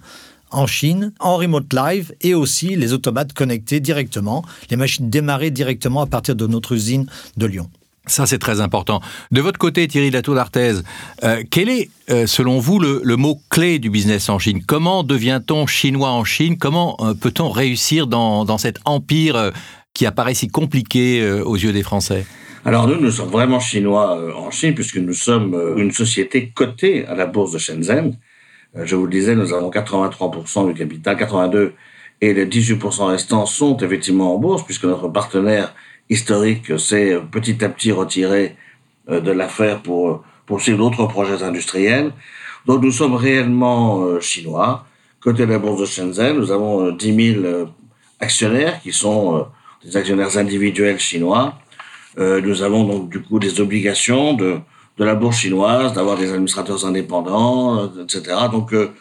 en 0.56 0.68
Chine, 0.68 1.12
en 1.20 1.36
remote 1.36 1.74
live 1.74 2.14
et 2.22 2.34
aussi 2.34 2.76
les 2.76 2.94
automates 2.94 3.34
connectés 3.34 3.80
directement, 3.80 4.44
les 4.70 4.78
machines 4.78 5.10
démarrées 5.10 5.52
directement 5.52 6.02
à 6.02 6.06
partir 6.08 6.36
de 6.36 6.48
notre 6.48 6.72
usine 6.72 7.08
de 7.38 7.46
Lyon. 7.46 7.70
Ça, 8.08 8.26
c'est 8.26 8.38
très 8.38 8.62
important. 8.62 9.02
De 9.32 9.42
votre 9.42 9.58
côté, 9.58 9.88
Thierry 9.88 10.10
de 10.10 10.14
la 10.14 10.22
Tour 10.22 10.36
d'Arthez, 10.36 10.76
euh, 11.24 11.44
quel 11.50 11.70
est, 11.70 11.90
euh, 12.12 12.28
selon 12.28 12.60
vous, 12.60 12.80
le, 12.80 13.16
mot-clé 13.16 13.80
du 13.80 13.90
business 13.90 14.30
en 14.30 14.38
Chine? 14.38 14.62
Comment 14.66 15.04
devient-on 15.04 15.66
chinois 15.66 16.12
en 16.12 16.24
Chine? 16.24 16.58
Comment 16.58 16.98
euh, 17.00 17.14
peut-on 17.16 17.50
réussir 17.50 18.06
dans, 18.06 18.46
dans, 18.46 18.60
cet 18.60 18.80
empire 18.86 19.52
qui 19.94 20.06
apparaît 20.06 20.36
si 20.36 20.48
compliqué 20.48 21.28
aux 21.46 21.56
yeux 21.56 21.74
des 21.74 21.84
Français? 21.84 22.26
Alors 22.64 22.88
nous, 22.88 23.00
nous 23.00 23.12
sommes 23.12 23.30
vraiment 23.30 23.60
chinois 23.60 24.36
en 24.38 24.52
Chine 24.52 24.76
puisque 24.76 24.98
nous 24.98 25.14
sommes 25.14 25.76
une 25.78 25.92
société 25.92 26.52
cotée 26.54 27.06
à 27.08 27.16
la 27.16 27.26
bourse 27.26 27.54
de 27.54 27.58
Shenzhen 27.58 28.08
euh, 28.08 28.25
je 28.84 28.96
vous 28.96 29.06
le 29.06 29.12
disais, 29.12 29.36
nous 29.36 29.54
avons 29.54 29.70
83% 29.70 30.68
du 30.68 30.74
capital, 30.74 31.16
82% 31.18 31.72
et 32.22 32.34
les 32.34 32.46
18% 32.46 33.08
restants 33.08 33.46
sont 33.46 33.78
effectivement 33.78 34.34
en 34.34 34.38
bourse 34.38 34.64
puisque 34.64 34.86
notre 34.86 35.10
partenaire 35.10 35.74
historique 36.10 36.80
s'est 36.80 37.18
petit 37.32 37.64
à 37.64 37.70
petit 37.70 37.92
retiré 37.92 38.56
euh, 39.10 39.20
de 39.20 39.32
l'affaire 39.32 39.82
pour 39.82 40.24
poursuivre 40.46 40.78
d'autres 40.78 41.08
projets 41.08 41.44
industriels. 41.44 42.14
Donc 42.66 42.82
nous 42.84 42.92
sommes 42.92 43.16
réellement 43.16 44.04
euh, 44.04 44.20
chinois. 44.22 44.86
Côté 45.20 45.46
de 45.46 45.52
la 45.52 45.60
bourse 45.60 45.82
de 45.82 45.86
Shenzhen, 45.86 46.38
nous 46.38 46.52
avons 46.52 46.92
10 46.92 47.34
000 47.42 47.68
actionnaires 48.20 48.80
qui 48.82 48.92
sont 48.92 49.48
des 49.84 49.98
actionnaires 49.98 50.38
individuels 50.38 51.00
chinois. 51.00 51.56
Nous 52.18 52.62
avons 52.62 52.84
donc 52.84 53.10
du 53.10 53.22
coup 53.22 53.40
des 53.40 53.60
obligations 53.60 54.34
de 54.34 54.60
de 54.98 55.04
la 55.04 55.16
bourse 55.16 55.40
chinoise, 55.40 55.94
d'avoir 55.94 56.18
des 56.18 56.30
administrateurs 56.30 56.86
indépendants, 56.86 57.80
euh, 57.80 58.04
etc. 58.04 58.38
Donc, 58.52 58.74
euh, 58.74 58.92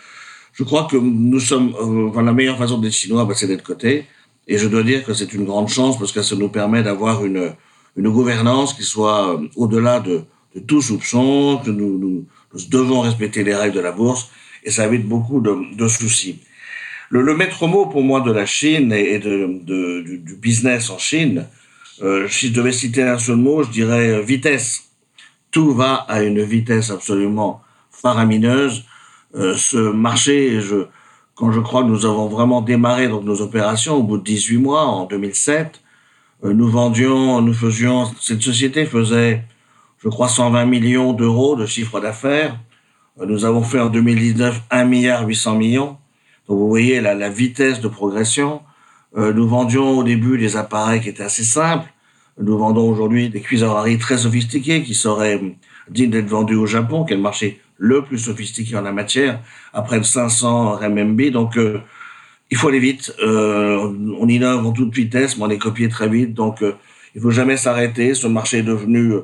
je 0.53 0.65
crois 0.65 0.87
que 0.91 0.97
nous 0.97 1.41
sommes, 1.41 1.75
euh, 1.81 2.23
la 2.23 2.33
meilleure 2.33 2.59
façon 2.59 2.79
d'être 2.79 2.93
chinois, 2.93 3.25
bah, 3.25 3.35
c'est 3.37 3.47
d'être 3.47 3.63
côté. 3.63 4.07
Et 4.47 4.59
je 4.59 4.69
dois 4.69 4.83
dire 4.83 5.05
que 5.05 5.15
c'est 5.15 5.33
une 5.33 5.45
grande 5.45 5.69
chance 5.69 5.99
parce 5.99 6.13
que 6.13 6.23
ça 6.23 6.37
nous 6.37 6.49
permet 6.49 6.83
d'avoir 6.83 7.25
une, 7.25 7.53
une 7.97 8.09
gouvernance 8.11 8.75
qui 8.75 8.83
soit 8.83 9.41
au-delà 9.57 10.01
de, 10.01 10.23
de, 10.55 10.61
tout 10.61 10.83
soupçon, 10.83 11.61
que 11.65 11.71
nous, 11.71 11.99
nous, 11.99 12.27
devons 12.69 13.01
respecter 13.01 13.43
les 13.43 13.55
règles 13.55 13.75
de 13.75 13.81
la 13.81 13.93
bourse 13.93 14.29
et 14.63 14.71
ça 14.71 14.87
évite 14.87 15.07
beaucoup 15.07 15.41
de, 15.41 15.57
de 15.77 15.89
soucis. 15.89 16.41
Le, 17.11 17.23
le, 17.23 17.37
maître 17.37 17.67
mot 17.67 17.87
pour 17.87 18.03
moi 18.03 18.21
de 18.21 18.33
la 18.33 18.47
Chine 18.47 18.93
et, 18.93 19.19
de, 19.19 19.61
de 19.63 20.03
du, 20.03 20.19
du, 20.19 20.37
business 20.37 20.91
en 20.91 20.99
Chine, 20.99 21.47
euh, 22.03 22.29
si 22.29 22.49
je 22.49 22.53
devais 22.53 22.73
citer 22.73 23.03
un 23.03 23.19
seul 23.19 23.37
mot, 23.37 23.63
je 23.63 23.71
dirais 23.71 24.23
vitesse 24.23 24.85
tout 25.55 25.73
va 25.73 25.95
à 26.09 26.23
une 26.23 26.43
vitesse 26.43 26.91
absolument 26.91 27.63
faramineuse. 27.93 28.85
Euh, 29.37 29.57
ce 29.57 29.79
marché, 29.79 30.61
je, 30.61 30.87
quand 31.37 31.53
je 31.53 31.61
crois 31.61 31.85
que 31.85 31.89
nous 31.89 32.05
avons 32.07 32.27
vraiment 32.27 32.61
démarré 32.61 33.07
donc 33.07 33.23
nos 33.23 33.41
opérations 33.41 33.95
au 33.95 34.03
bout 34.03 34.19
de 34.19 34.25
18 34.25 34.59
mois, 34.59 34.85
en 34.85 35.07
2007, 35.07 35.81
euh, 36.43 36.53
nous 36.53 36.69
vendions, 36.69 37.41
nous 37.41 37.55
faisions, 37.55 38.11
cette 38.21 38.43
société 38.43 38.85
faisait, 38.85 39.45
je 40.03 40.09
crois, 40.09 40.29
120 40.29 40.65
millions 40.67 41.13
d'euros 41.13 41.55
de 41.55 41.67
chiffre 41.67 42.01
d'affaires. 42.01 42.59
Euh, 43.21 43.27
nous 43.27 43.45
avons 43.45 43.63
fait 43.63 43.79
en 43.79 43.91
2019 43.91 44.61
1 44.73 44.85
milliard 44.87 45.25
800 45.25 45.55
millions. 45.55 45.99
Donc 46.49 46.59
vous 46.59 46.69
voyez 46.69 47.01
la, 47.01 47.15
la 47.15 47.31
vitesse 47.31 47.81
de 47.81 47.87
progression. 47.87 48.61
Euh, 49.17 49.33
nous 49.33 49.47
vendions 49.47 49.99
au 49.99 50.03
début 50.03 50.37
des 50.37 50.57
appareils 50.57 51.01
qui 51.01 51.11
étaient 51.11 51.23
assez 51.23 51.45
simples. 51.45 51.94
Nous 52.41 52.59
vendons 52.59 52.89
aujourd'hui 52.89 53.31
des 53.31 53.41
cuisinières 53.41 53.85
très 54.01 54.19
sophistiquées 54.19 54.83
qui 54.83 54.95
seraient 54.95 55.41
dignes 55.89 56.11
d'être 56.11 56.29
vendues 56.29 56.57
au 56.57 56.67
Japon, 56.67 57.05
qui 57.05 57.13
est 57.13 57.17
le 57.17 57.23
marché 57.23 57.61
le 57.77 58.03
plus 58.03 58.19
sophistiqué 58.19 58.77
en 58.77 58.83
la 58.83 58.93
matière, 58.93 59.41
à 59.73 59.83
près 59.83 59.99
de 59.99 60.05
500 60.05 60.77
RMB. 60.77 61.31
Donc, 61.31 61.57
euh, 61.57 61.81
il 62.51 62.57
faut 62.57 62.69
aller 62.69 62.81
vite. 62.81 63.15
Euh, 63.23 63.93
on 64.19 64.29
innove 64.29 64.67
en 64.67 64.73
toute 64.73 64.95
vitesse, 64.95 65.37
mais 65.37 65.45
on 65.45 65.51
est 65.51 65.59
copié 65.59 65.89
très 65.89 66.09
vite. 66.09 66.35
Donc, 66.35 66.63
euh, 66.63 66.75
il 67.15 67.21
faut 67.21 67.31
jamais 67.31 67.57
s'arrêter. 67.57 68.15
Ce 68.15 68.27
marché 68.27 68.59
est 68.59 68.63
devenu 68.63 69.13
euh, 69.13 69.21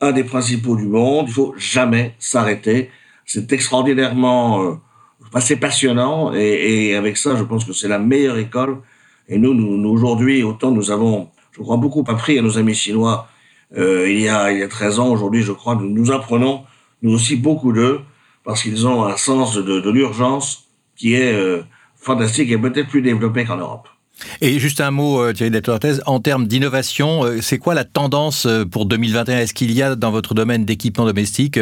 un 0.00 0.12
des 0.12 0.24
principaux 0.24 0.76
du 0.76 0.86
monde. 0.86 1.26
Il 1.28 1.32
faut 1.32 1.54
jamais 1.56 2.14
s'arrêter. 2.18 2.90
C'est 3.26 3.52
extraordinairement, 3.52 4.62
euh, 4.62 5.40
c'est 5.40 5.56
passionnant. 5.56 6.32
Et, 6.34 6.90
et, 6.90 6.96
avec 6.96 7.16
ça, 7.16 7.36
je 7.36 7.42
pense 7.42 7.64
que 7.64 7.72
c'est 7.72 7.88
la 7.88 7.98
meilleure 7.98 8.38
école. 8.38 8.78
Et 9.28 9.38
nous, 9.38 9.54
nous, 9.54 9.76
nous 9.76 9.90
aujourd'hui, 9.90 10.42
autant 10.42 10.70
nous 10.70 10.90
avons 10.90 11.28
je 11.52 11.60
crois, 11.60 11.76
beaucoup 11.76 12.04
appris 12.08 12.38
à 12.38 12.42
nos 12.42 12.58
amis 12.58 12.74
chinois 12.74 13.28
euh, 13.76 14.10
il, 14.10 14.20
y 14.20 14.28
a, 14.28 14.52
il 14.52 14.58
y 14.58 14.62
a 14.62 14.68
13 14.68 14.98
ans. 14.98 15.08
Aujourd'hui, 15.08 15.42
je 15.42 15.52
crois 15.52 15.78
nous 15.80 16.12
apprenons, 16.12 16.62
nous 17.02 17.14
aussi, 17.14 17.36
beaucoup 17.36 17.72
d'eux, 17.72 18.00
parce 18.44 18.62
qu'ils 18.62 18.86
ont 18.86 19.04
un 19.04 19.16
sens 19.16 19.56
de, 19.56 19.80
de 19.80 19.90
l'urgence 19.90 20.64
qui 20.96 21.14
est 21.14 21.32
euh, 21.32 21.62
fantastique 21.96 22.50
et 22.50 22.58
peut-être 22.58 22.88
plus 22.88 23.02
développé 23.02 23.44
qu'en 23.44 23.56
Europe. 23.56 23.88
Et 24.40 24.58
juste 24.58 24.80
un 24.80 24.90
mot, 24.90 25.20
euh, 25.20 25.32
Thierry 25.32 25.50
Detortez, 25.50 25.94
en 26.06 26.20
termes 26.20 26.46
d'innovation, 26.46 27.24
c'est 27.40 27.58
quoi 27.58 27.74
la 27.74 27.84
tendance 27.84 28.46
pour 28.70 28.84
2021 28.84 29.38
Est-ce 29.38 29.54
qu'il 29.54 29.72
y 29.72 29.82
a 29.82 29.96
dans 29.96 30.10
votre 30.10 30.34
domaine 30.34 30.64
d'équipement 30.64 31.06
domestique, 31.06 31.58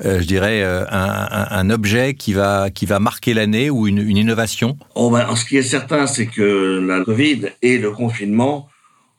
je 0.00 0.24
dirais, 0.24 0.64
un, 0.64 0.86
un, 0.90 1.46
un, 1.50 1.70
objet 1.70 2.14
qui 2.14 2.32
va, 2.32 2.70
qui 2.70 2.86
va 2.86 2.98
marquer 2.98 3.34
l'année 3.34 3.68
ou 3.68 3.86
une, 3.86 3.98
une 3.98 4.16
innovation? 4.16 4.78
Oh 4.94 5.10
ben, 5.10 5.36
Ce 5.36 5.44
qui 5.44 5.58
est 5.58 5.62
certain, 5.62 6.06
c'est 6.06 6.26
que 6.26 6.82
la 6.84 7.04
Covid 7.04 7.50
et 7.60 7.78
le 7.78 7.90
confinement 7.92 8.68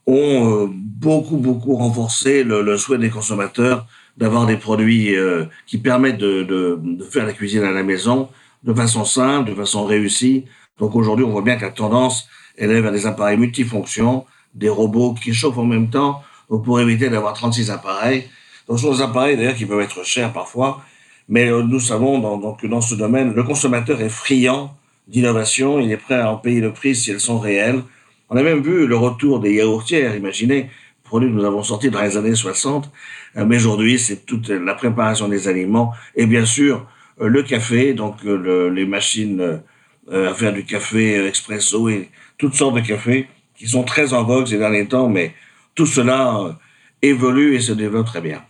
ont 0.05 0.63
euh, 0.63 0.67
beaucoup, 0.69 1.37
beaucoup 1.37 1.75
renforcé 1.75 2.43
le, 2.43 2.61
le, 2.61 2.77
souhait 2.77 2.97
des 2.97 3.09
consommateurs 3.09 3.85
d'avoir 4.17 4.45
des 4.45 4.57
produits 4.57 5.15
euh, 5.15 5.45
qui 5.65 5.77
permettent 5.77 6.17
de, 6.17 6.43
de, 6.43 6.79
de, 6.81 7.03
faire 7.03 7.25
la 7.25 7.33
cuisine 7.33 7.63
à 7.63 7.71
la 7.71 7.83
maison 7.83 8.29
de 8.63 8.73
façon 8.73 9.05
simple, 9.05 9.49
de 9.49 9.55
façon 9.55 9.85
réussie. 9.85 10.45
Donc 10.79 10.95
aujourd'hui, 10.95 11.25
on 11.25 11.29
voit 11.29 11.41
bien 11.41 11.55
que 11.55 11.63
la 11.63 11.71
tendance 11.71 12.27
est 12.57 12.67
vers 12.67 12.91
des 12.91 13.05
appareils 13.05 13.37
multifonctions, 13.37 14.25
des 14.53 14.69
robots 14.69 15.13
qui 15.13 15.33
chauffent 15.33 15.57
en 15.57 15.65
même 15.65 15.89
temps, 15.89 16.21
donc 16.49 16.63
pour 16.63 16.79
éviter 16.79 17.09
d'avoir 17.09 17.33
36 17.33 17.71
appareils. 17.71 18.25
Donc 18.67 18.79
ce 18.79 18.85
sont 18.85 18.93
des 18.93 19.01
appareils 19.01 19.35
d'ailleurs 19.35 19.55
qui 19.55 19.65
peuvent 19.65 19.81
être 19.81 20.05
chers 20.05 20.31
parfois, 20.31 20.83
mais 21.27 21.49
euh, 21.49 21.63
nous 21.63 21.79
savons 21.79 22.19
donc, 22.37 22.65
dans 22.65 22.81
ce 22.81 22.95
domaine, 22.95 23.33
le 23.33 23.43
consommateur 23.43 24.01
est 24.01 24.09
friand 24.09 24.75
d'innovation, 25.07 25.79
il 25.79 25.91
est 25.91 25.97
prêt 25.97 26.19
à 26.19 26.31
en 26.31 26.37
payer 26.37 26.61
le 26.61 26.71
prix 26.71 26.95
si 26.95 27.11
elles 27.11 27.19
sont 27.19 27.39
réelles. 27.39 27.81
On 28.33 28.37
a 28.37 28.41
même 28.41 28.63
vu 28.63 28.87
le 28.87 28.95
retour 28.95 29.39
des 29.39 29.53
yaourtières, 29.53 30.15
imaginez, 30.15 30.71
produit 31.03 31.29
que 31.29 31.35
nous 31.35 31.45
avons 31.45 31.61
sorti 31.61 31.91
dans 31.91 32.01
les 32.01 32.17
années 32.17 32.33
60, 32.33 32.89
euh, 33.37 33.45
mais 33.45 33.57
aujourd'hui 33.57 33.99
c'est 33.99 34.25
toute 34.25 34.49
la 34.49 34.73
préparation 34.73 35.27
des 35.27 35.47
aliments 35.47 35.93
et 36.15 36.25
bien 36.25 36.43
sûr 36.43 36.87
euh, 37.21 37.27
le 37.27 37.43
café, 37.43 37.93
donc 37.93 38.25
euh, 38.25 38.35
le, 38.35 38.69
les 38.69 38.87
machines 38.87 39.61
à 40.11 40.33
faire 40.33 40.51
du 40.51 40.65
café 40.65 41.25
expresso 41.27 41.87
et 41.89 42.09
toutes 42.39 42.55
sortes 42.55 42.75
de 42.75 42.81
cafés 42.81 43.27
qui 43.55 43.67
sont 43.67 43.83
très 43.83 44.13
en 44.13 44.23
vogue 44.23 44.47
ces 44.47 44.57
derniers 44.57 44.87
temps, 44.87 45.07
mais 45.07 45.35
tout 45.75 45.85
cela 45.85 46.57
évolue 47.03 47.53
et 47.53 47.59
se 47.59 47.71
développe 47.71 48.07
très 48.07 48.19
bien. 48.19 48.41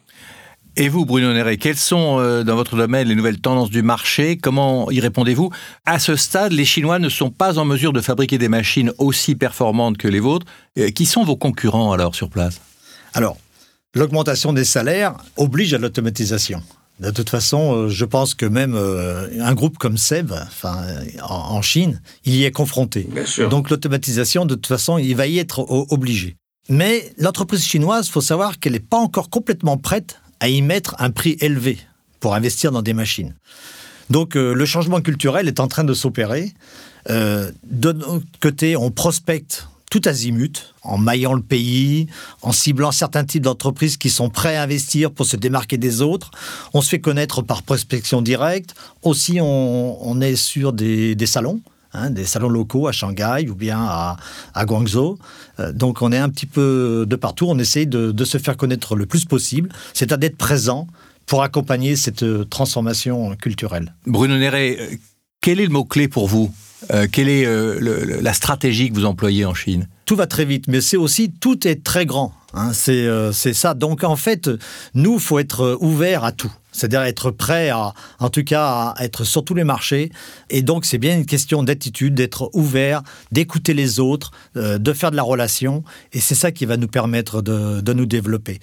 Et 0.75 0.89
vous, 0.89 1.05
Bruno 1.05 1.31
Néré, 1.33 1.57
quelles 1.57 1.77
sont 1.77 2.17
euh, 2.19 2.43
dans 2.43 2.55
votre 2.55 2.75
domaine 2.75 3.07
les 3.07 3.13
nouvelles 3.13 3.39
tendances 3.39 3.69
du 3.69 3.83
marché? 3.83 4.37
Comment 4.37 4.89
y 4.89 4.99
répondez-vous? 4.99 5.51
À 5.85 5.99
ce 5.99 6.15
stade, 6.15 6.51
les 6.51 6.65
Chinois 6.65 6.97
ne 6.97 7.09
sont 7.09 7.29
pas 7.29 7.59
en 7.59 7.65
mesure 7.65 7.93
de 7.93 8.01
fabriquer 8.01 8.39
des 8.39 8.49
machines 8.49 8.91
aussi 8.97 9.35
performantes 9.35 9.97
que 9.97 10.07
les 10.07 10.19
vôtres. 10.19 10.47
Euh, 10.79 10.89
qui 10.89 11.05
sont 11.05 11.23
vos 11.23 11.35
concurrents 11.35 11.91
alors 11.91 12.15
sur 12.15 12.27
place? 12.27 12.59
Alors, 13.13 13.37
l'augmentation 13.93 14.51
des 14.51 14.63
salaires 14.63 15.13
oblige 15.37 15.75
à 15.75 15.77
l'automatisation. 15.77 16.63
De 16.99 17.11
toute 17.11 17.29
façon, 17.29 17.75
euh, 17.75 17.89
je 17.89 18.05
pense 18.05 18.33
que 18.33 18.47
même 18.47 18.75
un 18.75 19.53
groupe 19.53 19.77
comme 19.77 19.97
Seb, 19.97 20.31
enfin, 20.31 20.83
en 21.21 21.61
Chine, 21.61 22.01
il 22.25 22.33
y 22.33 22.45
est 22.45 22.51
confronté. 22.51 23.07
Donc 23.51 23.69
l'automatisation, 23.69 24.47
de 24.47 24.55
toute 24.55 24.65
façon, 24.65 24.97
il 24.97 25.15
va 25.15 25.27
y 25.27 25.37
être 25.37 25.59
obligé. 25.91 26.35
Mais 26.67 27.13
l'entreprise 27.17 27.63
chinoise, 27.63 28.07
il 28.07 28.11
faut 28.11 28.21
savoir 28.21 28.57
qu'elle 28.57 28.73
n'est 28.73 28.79
pas 28.79 28.97
encore 28.97 29.29
complètement 29.29 29.77
prête 29.77 30.19
à 30.43 30.49
y 30.49 30.61
mettre 30.61 30.95
un 30.99 31.09
prix 31.09 31.37
élevé 31.39 31.79
pour 32.19 32.35
investir 32.35 32.73
dans 32.73 32.81
des 32.81 32.93
machines. 32.93 33.33
Donc 34.09 34.35
le 34.35 34.65
changement 34.65 34.99
culturel 34.99 35.47
est 35.47 35.61
en 35.61 35.69
train 35.69 35.85
de 35.85 35.93
s'opérer. 35.93 36.51
de 37.07 37.53
notre 37.71 38.39
côté, 38.41 38.75
on 38.75 38.91
prospecte 38.91 39.67
tout 39.93 40.01
azimut, 40.05 40.73
en 40.81 40.97
maillant 40.97 41.33
le 41.33 41.41
pays, 41.41 42.07
en 42.41 42.51
ciblant 42.51 42.91
certains 42.91 43.23
types 43.23 43.43
d'entreprises 43.43 43.95
qui 43.95 44.09
sont 44.09 44.29
prêts 44.29 44.57
à 44.57 44.63
investir 44.63 45.11
pour 45.11 45.27
se 45.27 45.37
démarquer 45.37 45.77
des 45.77 46.01
autres. 46.01 46.31
On 46.73 46.81
se 46.81 46.89
fait 46.89 46.99
connaître 46.99 47.41
par 47.43 47.61
prospection 47.61 48.21
directe. 48.23 48.73
Aussi, 49.03 49.37
on, 49.39 50.19
est 50.19 50.35
sur 50.35 50.73
des, 50.73 51.15
salons. 51.25 51.61
Hein, 51.93 52.09
des 52.09 52.25
salons 52.25 52.49
locaux 52.49 52.87
à 52.87 52.91
Shanghai 52.91 53.47
ou 53.49 53.55
bien 53.55 53.79
à, 53.79 54.65
Guangzhou. 54.65 55.19
Euh, 55.59 55.71
donc 55.71 56.01
on 56.01 56.11
est 56.11 56.17
un 56.17 56.29
petit 56.29 56.47
peu 56.47 57.05
de 57.07 57.15
partout, 57.15 57.45
on 57.47 57.59
essaye 57.59 57.85
de, 57.85 58.23
se 58.23 58.37
faire 58.39 58.57
connaître 58.57 58.95
le 58.95 59.05
plus 59.05 59.25
possible, 59.25 59.69
c'est-à-dire 59.93 60.17
d'être 60.17 60.37
présent 60.37 60.87
pour 61.27 61.43
accompagner 61.43 61.95
cette 61.95 62.25
transformation 62.49 63.35
culturelle. 63.35 63.93
Bruno 64.07 64.37
Néré, 64.37 64.77
euh, 64.79 64.95
quel 65.39 65.59
est 65.59 65.65
le 65.65 65.71
mot-clé 65.71 66.07
pour 66.07 66.27
vous? 66.27 66.51
Euh, 66.91 67.07
quelle 67.11 67.29
est 67.29 67.45
euh, 67.45 68.19
la 68.21 68.33
stratégie 68.33 68.89
que 68.89 68.95
vous 68.95 69.05
employez 69.05 69.45
en 69.45 69.53
Chine? 69.53 69.87
Tout 70.05 70.15
va 70.15 70.27
très 70.27 70.45
vite, 70.45 70.65
mais 70.67 70.81
c'est 70.81 70.97
aussi 70.97 71.31
tout 71.31 71.67
est 71.67 71.83
très 71.83 72.05
grand. 72.05 72.33
Hein. 72.53 72.71
Euh, 72.89 73.31
c'est 73.31 73.53
ça. 73.53 73.73
Donc 73.73 74.03
en 74.03 74.15
fait, 74.15 74.49
nous, 74.93 75.19
faut 75.19 75.39
être 75.39 75.77
ouvert 75.79 76.23
à 76.23 76.31
tout. 76.31 76.51
C'est-à-dire 76.73 77.03
être 77.03 77.31
prêt 77.31 77.69
à, 77.69 77.93
en 78.19 78.29
tout 78.29 78.43
cas, 78.43 78.93
à 78.97 79.03
être 79.05 79.23
sur 79.23 79.45
tous 79.45 79.53
les 79.53 79.63
marchés. 79.63 80.11
Et 80.49 80.61
donc, 80.61 80.83
c'est 80.83 80.97
bien 80.97 81.15
une 81.15 81.25
question 81.25 81.63
d'attitude, 81.63 82.15
d'être 82.15 82.49
ouvert, 82.53 83.01
d'écouter 83.31 83.73
les 83.73 84.01
autres, 84.01 84.31
de 84.55 84.93
faire 84.93 85.11
de 85.11 85.15
la 85.15 85.23
relation. 85.23 85.83
Et 86.11 86.19
c'est 86.19 86.35
ça 86.35 86.51
qui 86.51 86.65
va 86.65 86.75
nous 86.75 86.87
permettre 86.87 87.41
de 87.41 87.93
nous 87.93 88.05
développer. 88.05 88.59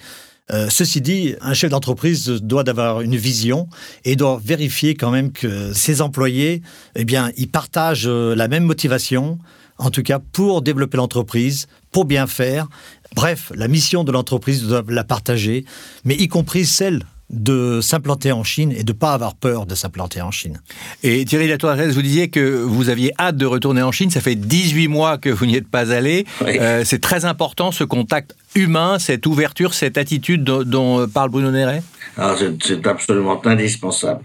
Euh, 0.51 0.67
ceci 0.69 0.99
dit, 0.99 1.35
un 1.41 1.53
chef 1.53 1.69
d'entreprise 1.69 2.25
doit 2.25 2.67
avoir 2.67 3.01
une 3.01 3.15
vision 3.15 3.69
et 4.03 4.15
doit 4.15 4.41
vérifier 4.43 4.95
quand 4.95 5.11
même 5.11 5.31
que 5.31 5.71
ses 5.71 6.01
employés, 6.01 6.61
eh 6.95 7.05
bien, 7.05 7.31
ils 7.37 7.49
partagent 7.49 8.07
euh, 8.07 8.35
la 8.35 8.47
même 8.49 8.65
motivation, 8.65 9.39
en 9.77 9.91
tout 9.91 10.03
cas 10.03 10.19
pour 10.19 10.61
développer 10.61 10.97
l'entreprise, 10.97 11.67
pour 11.91 12.05
bien 12.05 12.27
faire. 12.27 12.67
Bref, 13.15 13.51
la 13.55 13.69
mission 13.69 14.03
de 14.03 14.11
l'entreprise 14.11 14.63
doit 14.63 14.83
la 14.89 15.05
partager, 15.05 15.63
mais 16.03 16.15
y 16.15 16.27
compris 16.27 16.65
celle 16.65 17.03
de 17.31 17.79
s'implanter 17.81 18.31
en 18.31 18.43
Chine 18.43 18.71
et 18.71 18.83
de 18.83 18.91
ne 18.91 18.97
pas 18.97 19.13
avoir 19.13 19.35
peur 19.35 19.65
de 19.65 19.73
s'implanter 19.73 20.21
en 20.21 20.31
Chine. 20.31 20.61
Et 21.01 21.23
Thierry 21.25 21.47
Latour, 21.47 21.73
vous 21.75 22.01
disiez 22.01 22.29
que 22.29 22.61
vous 22.61 22.89
aviez 22.89 23.13
hâte 23.17 23.37
de 23.37 23.45
retourner 23.45 23.81
en 23.81 23.91
Chine. 23.91 24.11
Ça 24.11 24.19
fait 24.19 24.35
18 24.35 24.89
mois 24.89 25.17
que 25.17 25.29
vous 25.29 25.45
n'y 25.45 25.55
êtes 25.55 25.67
pas 25.67 25.93
allé. 25.93 26.25
Euh, 26.41 26.83
c'est 26.85 26.99
très 26.99 27.25
important 27.25 27.71
ce 27.71 27.83
contact 27.83 28.35
humain, 28.55 28.99
cette 28.99 29.25
ouverture, 29.25 29.73
cette 29.73 29.97
attitude 29.97 30.43
dont, 30.43 31.07
parle 31.07 31.29
Bruno 31.29 31.51
Néret 31.51 31.81
ah, 32.17 32.35
C'est 32.61 32.85
absolument 32.85 33.41
indispensable. 33.45 34.23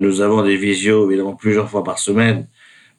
Nous 0.00 0.22
avons 0.22 0.42
des 0.42 0.56
visios, 0.56 1.06
évidemment, 1.08 1.34
plusieurs 1.34 1.68
fois 1.68 1.84
par 1.84 1.98
semaine. 1.98 2.46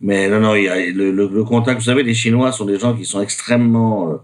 Mais 0.02 0.30
non, 0.30 0.40
non, 0.40 0.56
il 0.56 0.64
y 0.66 0.70
a 0.70 0.76
le, 0.76 1.44
contact. 1.44 1.80
Vous 1.80 1.86
savez, 1.86 2.04
les 2.04 2.14
Chinois 2.14 2.52
sont 2.52 2.66
des 2.66 2.78
gens 2.78 2.96
qui 2.96 3.06
sont 3.06 3.22
extrêmement 3.22 4.12
euh, 4.12 4.16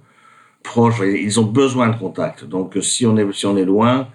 proches. 0.63 1.01
Ils 1.01 1.39
ont 1.39 1.45
besoin 1.45 1.89
de 1.89 1.97
contact. 1.97 2.45
Donc, 2.45 2.77
si 2.81 3.07
on 3.07 3.17
est, 3.17 3.31
si 3.33 3.47
on 3.47 3.57
est 3.57 3.65
loin, 3.65 4.07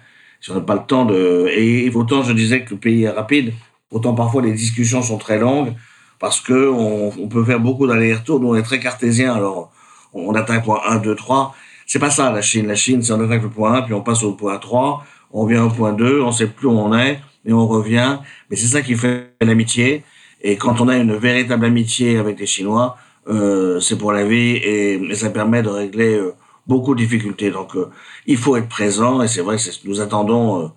n'a 0.51 0.61
pas 0.61 0.75
le 0.75 0.85
temps 0.85 1.05
de... 1.05 1.47
Et 1.49 1.89
autant 1.93 2.23
je 2.23 2.33
disais 2.33 2.63
que 2.63 2.71
le 2.71 2.79
pays 2.79 3.03
est 3.03 3.09
rapide, 3.09 3.53
autant 3.91 4.13
parfois 4.13 4.41
les 4.41 4.51
discussions 4.51 5.01
sont 5.01 5.17
très 5.17 5.39
longues 5.39 5.73
parce 6.19 6.39
que 6.39 6.69
on, 6.69 7.27
peut 7.27 7.43
faire 7.43 7.59
beaucoup 7.59 7.85
d'allers-retours. 7.85 8.39
Nous, 8.39 8.47
on 8.47 8.55
est 8.55 8.63
très 8.63 8.79
cartésien, 8.79 9.33
alors 9.33 9.71
on 10.13 10.33
attaque 10.35 10.61
le 10.61 10.63
point 10.63 10.81
1, 10.87 10.97
2, 10.99 11.15
3. 11.15 11.53
C'est 11.85 11.99
pas 11.99 12.09
ça, 12.09 12.31
la 12.31 12.41
Chine. 12.41 12.67
La 12.67 12.75
Chine, 12.75 13.01
c'est 13.01 13.11
on 13.11 13.21
attaque 13.21 13.43
le 13.43 13.49
point 13.49 13.73
1, 13.73 13.81
puis 13.81 13.93
on 13.93 14.01
passe 14.01 14.23
au 14.23 14.31
point 14.31 14.57
3, 14.57 15.05
on 15.31 15.45
vient 15.45 15.65
au 15.65 15.69
point 15.69 15.91
2, 15.91 16.21
on 16.21 16.31
sait 16.31 16.47
plus 16.47 16.67
où 16.67 16.71
on 16.71 16.97
est, 16.97 17.19
et 17.45 17.51
on 17.51 17.67
revient. 17.67 18.19
Mais 18.49 18.55
c'est 18.55 18.67
ça 18.67 18.81
qui 18.81 18.95
fait 18.95 19.33
l'amitié. 19.41 20.03
Et 20.41 20.55
quand 20.55 20.79
on 20.79 20.87
a 20.87 20.95
une 20.95 21.15
véritable 21.15 21.65
amitié 21.65 22.17
avec 22.17 22.39
les 22.39 22.45
Chinois, 22.45 22.97
euh, 23.27 23.79
c'est 23.79 23.97
pour 23.97 24.11
la 24.11 24.25
vie 24.25 24.57
et, 24.57 25.15
ça 25.15 25.29
permet 25.29 25.61
de 25.61 25.69
régler 25.69 26.15
euh, 26.15 26.33
beaucoup 26.67 26.95
de 26.95 26.99
difficultés. 26.99 27.51
Donc, 27.51 27.75
euh, 27.75 27.89
il 28.25 28.37
faut 28.37 28.55
être 28.55 28.69
présent 28.69 29.21
et 29.21 29.27
c'est 29.27 29.41
vrai 29.41 29.57
que 29.57 29.87
nous 29.87 30.01
attendons 30.01 30.63
euh, 30.63 30.67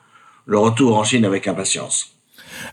le 0.47 0.59
retour 0.59 0.97
en 0.97 1.05
Chine 1.05 1.25
avec 1.25 1.47
impatience. 1.49 2.13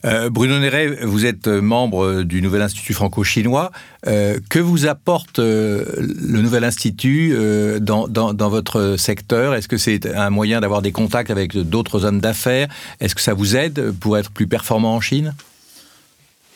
Euh, 0.05 0.29
Bruno 0.29 0.60
Néret, 0.60 1.03
vous 1.03 1.25
êtes 1.25 1.48
membre 1.48 2.24
du 2.24 2.41
Nouvel 2.41 2.62
Institut 2.62 2.93
franco-chinois. 2.93 3.72
que 4.05 4.60
vous 4.60 4.86
apporte 4.86 5.39
le 5.39 6.41
Nouvel 6.41 6.63
Institut 6.63 7.36
dans, 7.82 8.08
dans, 8.08 8.34
dans, 8.34 8.50
votre 8.50 8.95
secteur? 8.97 9.56
Est-ce 9.56 9.67
que 9.67 9.78
c'est 9.78 10.06
un 10.06 10.30
moyen 10.30 10.62
d'avoir 10.62 10.82
des 10.82 10.93
contacts 10.93 11.32
avec 11.32 11.58
d'autres 11.58 12.06
hommes 12.06 12.21
d'affaires? 12.21 12.69
Est-ce 13.02 13.13
que 13.13 13.21
ça 13.21 13.34
vous 13.34 13.58
aide 13.58 13.91
pour 13.99 14.17
être 14.17 14.32
plus 14.32 14.47
performant 14.47 14.95
en 14.95 15.02
Chine? 15.02 15.34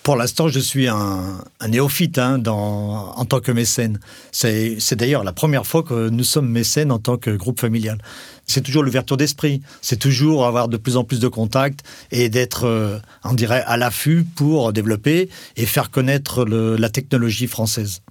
Pour 0.08 0.16
l'instant, 0.16 0.48
je 0.48 0.62
suis 0.62 0.88
un, 0.88 1.44
néophyte 1.68 2.18
hein, 2.18 2.38
dans, 2.38 3.12
en 3.14 3.26
tant 3.26 3.42
que 3.42 3.52
mécène. 3.52 4.00
C'est 4.32 4.94
d'ailleurs 4.94 5.26
la 5.26 5.34
première 5.34 5.68
fois 5.68 5.84
que 5.84 6.08
nous 6.08 6.24
sommes 6.24 6.50
mécènes 6.50 6.94
en 6.94 6.98
tant 6.98 7.18
que 7.18 7.30
groupe 7.30 7.60
familial. 7.60 7.98
C'est 8.46 8.62
toujours 8.62 8.84
l'ouverture 8.84 9.18
d'esprit, 9.18 9.62
c'est 9.82 9.98
toujours 9.98 10.46
avoir 10.46 10.70
de 10.70 10.78
plus 10.78 10.96
en 10.96 11.04
plus 11.04 11.20
de 11.20 11.28
contacts 11.28 11.82
et 12.12 12.30
d'être, 12.30 12.64
euh, 12.64 13.00
on 13.26 13.34
dirait, 13.34 13.66
à 13.68 13.76
l'affût 13.76 14.24
pour 14.24 14.72
développer 14.72 15.28
et 15.58 15.66
faire 15.66 15.92
connaître 15.92 16.46
la 16.46 16.90
technologie 16.90 17.48
française. 17.48 18.02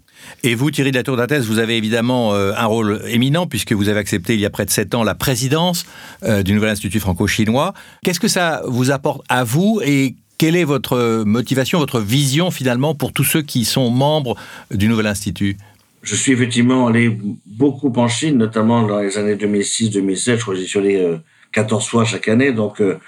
Et 0.42 0.54
vous, 0.54 0.70
Thierry 0.70 0.90
de 0.90 0.96
la 0.96 1.02
Tour 1.02 1.16
d'Athènes, 1.16 1.42
vous 1.42 1.61
avez 1.61 1.78
évidemment 1.78 2.35
euh, 2.35 2.52
un 2.56 2.66
rôle 2.66 3.00
éminent 3.06 3.46
puisque 3.46 3.72
vous 3.72 3.88
avez 3.88 4.00
accepté 4.00 4.35
il 4.35 4.40
y 4.40 4.44
a 4.44 4.50
près 4.50 4.66
de 4.66 4.70
sept 4.70 4.94
ans 4.94 5.02
la 5.02 5.14
présidence 5.14 5.87
euh, 6.24 6.42
du 6.42 6.52
Nouvel 6.52 6.70
Institut 6.70 7.00
franco-chinois. 7.00 7.72
Qu'est-ce 8.04 8.20
que 8.20 8.28
ça 8.28 8.61
vous 8.66 8.90
apporte 8.90 9.22
à 9.30 9.44
vous 9.44 9.80
et 9.82 10.14
quelle 10.38 10.57
est 10.57 10.64
votre 10.64 11.25
motivation, 11.25 11.79
votre 11.79 12.01
vision 12.01 12.51
finalement 12.51 12.94
pour 12.94 13.12
tous 13.12 13.25
ceux 13.25 13.42
qui 13.42 13.64
sont 13.64 13.90
membres 13.90 14.37
du 14.70 14.88
Nouvel 14.88 15.07
Institut? 15.07 15.57
Je 16.03 16.14
suis 16.14 16.33
effectivement 16.33 16.87
allé 16.87 17.18
beaucoup 17.46 17.92
en 17.96 18.07
Chine, 18.07 18.37
notamment 18.37 18.83
dans 18.83 19.01
les 19.01 19.18
années 19.18 19.35
2006-2007. 19.35 20.37
Je 20.37 20.42
crois 20.42 20.55
que 20.55 20.61
j'y 20.61 20.66
suis 20.66 20.79
allé 20.79 21.18
14 21.57 21.88
fois 21.88 22.05
chaque 22.05 22.29
année. 22.29 22.53
Donc, 22.53 22.81
euh, 22.81 22.99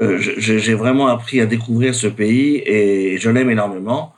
euh, 0.00 0.18
j'ai 0.18 0.74
vraiment 0.74 1.08
appris 1.08 1.40
à 1.40 1.46
découvrir 1.46 1.94
ce 1.94 2.06
pays 2.06 2.62
et 2.64 3.18
je 3.18 3.28
l'aime 3.28 3.50
énormément. 3.50 4.14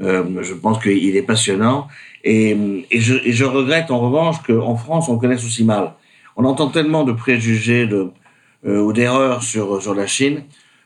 Euh, 0.00 0.42
je 0.42 0.54
pense 0.54 0.82
qu'il 0.82 1.16
est 1.16 1.22
passionnant. 1.22 1.88
Et, 2.22 2.56
je, 2.92 3.44
regrette 3.44 3.90
en 3.90 4.00
revanche 4.00 4.36
qu'en 4.46 4.76
France, 4.76 5.08
on 5.08 5.18
connaisse 5.18 5.44
aussi 5.44 5.64
mal. 5.64 5.94
On 6.36 6.44
entend 6.44 6.68
tellement 6.68 7.04
de 7.04 7.12
préjugés 7.12 7.88
ou 8.64 8.92
d'erreurs 8.92 9.42
sur, 9.42 9.82
sur 9.82 9.94
la 9.94 10.06
Chine 10.06 10.42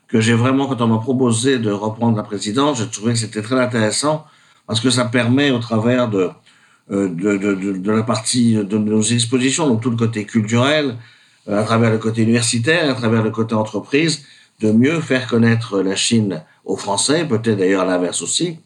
que 0.08 0.20
j'ai 0.20 0.34
vraiment, 0.34 0.66
quand 0.66 0.80
on 0.80 0.88
m'a 0.88 0.98
proposé 0.98 1.58
de 1.58 1.70
reprendre 1.70 2.16
la 2.16 2.22
présidence, 2.22 2.78
j'ai 2.78 2.88
trouvé 2.88 3.12
que 3.12 3.18
c'était 3.18 3.42
très 3.42 3.60
intéressant 3.60 4.26
parce 4.66 4.80
que 4.80 4.90
ça 4.90 5.04
permet, 5.04 5.50
au 5.50 5.58
travers 5.58 6.08
de, 6.08 6.30
euh, 6.90 7.08
de, 7.08 7.36
de, 7.36 7.72
de, 7.72 7.92
la 7.92 8.02
partie 8.02 8.54
de 8.54 8.78
nos 8.78 9.02
expositions, 9.02 9.66
donc 9.66 9.82
tout 9.82 9.90
le 9.90 9.96
côté 9.96 10.24
culturel, 10.24 10.96
euh, 11.48 11.60
à 11.60 11.62
travers 11.62 11.90
le 11.90 11.98
côté 11.98 12.22
universitaire, 12.22 12.90
à 12.90 12.94
travers 12.94 13.22
le 13.22 13.30
côté 13.30 13.54
entreprise, 13.54 14.24
de 14.60 14.72
mieux 14.72 15.00
faire 15.00 15.26
connaître 15.26 15.80
la 15.80 15.96
Chine 15.96 16.42
aux 16.64 16.76
Français, 16.76 17.26
peut-être 17.26 17.58
d'ailleurs 17.58 17.82
à 17.82 17.84
l'inverse 17.84 18.22
aussi, 18.22 18.58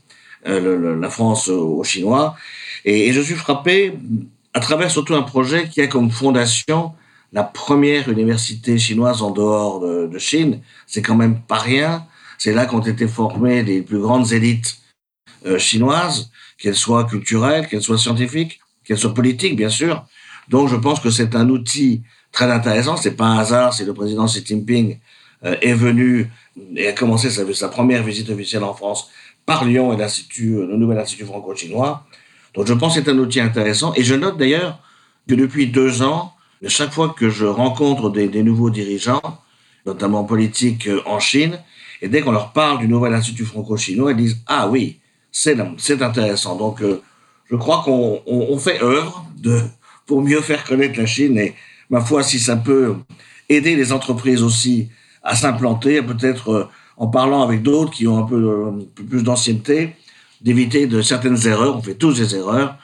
euh, 0.47 0.99
la 1.01 1.11
France 1.11 1.49
aux 1.49 1.83
Chinois. 1.85 2.37
Et, 2.85 3.13
je 3.13 3.21
suis 3.21 3.35
frappé 3.35 3.99
à 4.55 4.61
travers 4.61 4.91
surtout 4.91 5.15
un 5.15 5.23
projet 5.23 5.69
qui 5.69 5.81
a 5.81 5.87
comme 5.87 6.11
fondation 6.11 6.93
la 7.33 7.45
première 7.45 8.09
université 8.11 8.79
chinoise 8.79 9.23
en 9.23 9.31
dehors 9.31 9.81
de, 9.81 10.19
Chine, 10.19 10.61
c'est 10.87 11.03
quand 11.03 11.15
même 11.15 11.41
pas 11.41 11.59
rien. 11.59 12.07
C'est 12.39 12.53
là 12.53 12.67
qu'ont 12.67 12.81
été 12.81 13.09
formées 13.09 13.63
les 13.63 13.81
plus 13.83 13.99
grandes 13.99 14.33
élites 14.33 14.79
euh, 15.47 15.59
chinoises, 15.59 16.31
qu'elles 16.59 16.77
soient 16.77 17.05
culturelles, 17.05 17.69
qu'elles 17.69 17.83
soient 17.83 17.99
scientifiques, 17.99 18.61
qu'elles 18.85 18.99
soient 18.99 19.15
politiques, 19.15 19.57
bien 19.57 19.71
sûr. 19.71 20.05
Donc, 20.49 20.69
je 20.69 20.77
pense 20.77 21.01
que 21.01 21.11
c'est 21.11 21.35
un 21.35 21.49
outil 21.49 22.03
très 22.33 22.51
intéressant. 22.51 22.97
C'est 22.97 23.17
pas 23.17 23.27
un 23.27 23.39
hasard 23.39 23.73
si 23.73 23.85
le 23.85 23.95
président 23.95 24.27
Xi 24.27 24.45
Jinping 24.45 24.99
euh, 25.45 25.57
est 25.63 25.75
venu 25.75 26.31
et 26.77 26.89
a 26.89 26.93
commencé 26.93 27.31
sa, 27.31 27.69
première 27.69 28.03
visite 28.03 28.29
officielle 28.29 28.65
en 28.65 28.75
France 28.75 29.09
par 29.47 29.65
Lyon 29.65 29.93
et 29.93 29.97
l'institut, 29.97 30.57
le 30.57 30.77
nouvel 30.77 30.99
institut 30.99 31.25
franco-chinois. 31.25 32.05
Donc, 32.55 32.67
je 32.67 32.75
pense 32.75 32.95
que 32.95 33.03
c'est 33.03 33.11
un 33.11 33.19
outil 33.19 33.41
intéressant. 33.41 33.95
Et 33.95 34.05
je 34.05 34.15
note 34.15 34.37
d'ailleurs 34.37 34.79
que 35.27 35.35
depuis 35.35 35.69
deux 35.69 36.03
ans, 36.03 36.35
chaque 36.69 36.93
fois 36.93 37.15
que 37.17 37.29
je 37.29 37.45
rencontre 37.45 38.11
des, 38.11 38.43
nouveaux 38.43 38.71
dirigeants, 38.71 39.23
notamment 39.87 40.25
politiques 40.25 40.87
euh, 40.87 41.01
en 41.07 41.19
Chine, 41.19 41.59
et 42.01 42.09
dès 42.09 42.21
qu'on 42.21 42.33
leur 42.33 42.53
parle 42.53 42.79
du 42.79 42.89
nouvel 42.89 43.15
institut 43.15 43.45
franco-chinois, 43.45 44.13
ils 44.13 44.17
disent 44.17 44.39
ah 44.47 44.69
oui, 44.69 44.99
c'est 45.31 45.59
intéressant. 46.03 46.57
Donc 46.57 46.83
euh, 46.83 47.03
je 47.51 47.57
crois 47.57 47.83
qu'on 47.85 48.59
fait 48.59 48.83
œuvre 48.83 49.27
de 49.37 49.61
pour 50.07 50.23
mieux 50.23 50.41
faire 50.41 50.65
connaître 50.65 50.99
la 50.99 51.07
Chine 51.07 51.39
et 51.39 51.55
ma 51.91 52.01
foi 52.01 52.23
si 52.23 52.39
ça 52.39 52.57
peut 52.57 52.97
aider 53.49 53.77
les 53.77 53.93
entreprises 53.93 54.43
aussi 54.43 54.89
à 55.23 55.37
s'implanter, 55.37 56.03
peut-être 56.03 56.49
euh, 56.51 56.69
en 56.97 57.07
parlant 57.07 57.43
avec 57.43 57.63
d'autres 57.63 57.93
qui 57.93 58.07
ont 58.07 58.19
un 58.19 58.27
peu, 58.27 58.73
plus 59.09 59.23
d'ancienneté, 59.23 59.95
d'éviter 60.41 60.87
de 60.87 61.03
certaines 61.03 61.47
erreurs. 61.47 61.77
On 61.77 61.83
fait 61.83 61.95
tous 61.95 62.19
des 62.19 62.35
erreurs, 62.35 62.77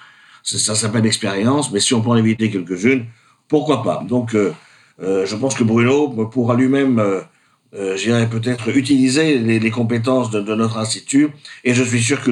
ça 0.43 0.75
s'appelle 0.75 1.03
l'expérience, 1.03 1.71
mais 1.73 1.81
si 1.81 1.95
on 1.95 2.01
peut 2.01 2.11
en 2.11 2.17
éviter 2.17 2.51
quelques-unes, 2.51 3.07
pourquoi 3.49 3.83
pas 3.83 4.05
Donc, 4.07 4.35
euh, 4.35 4.53
euh, 5.01 5.27
je 5.27 5.37
pense 5.37 5.55
que 5.55 5.65
Bruno 5.65 6.09
pourra 6.27 6.55
lui-même 6.55 7.23
euh, 7.75 7.97
j'irais 7.97 8.29
peut-être 8.31 8.75
utiliser 8.75 9.39
les, 9.39 9.71
compétences 9.71 10.31
de, 10.31 10.41
notre 10.55 10.79
institut 10.79 11.29
et 11.65 11.75
je 11.75 11.83
suis 11.83 12.03
sûr 12.03 12.23
que 12.23 12.31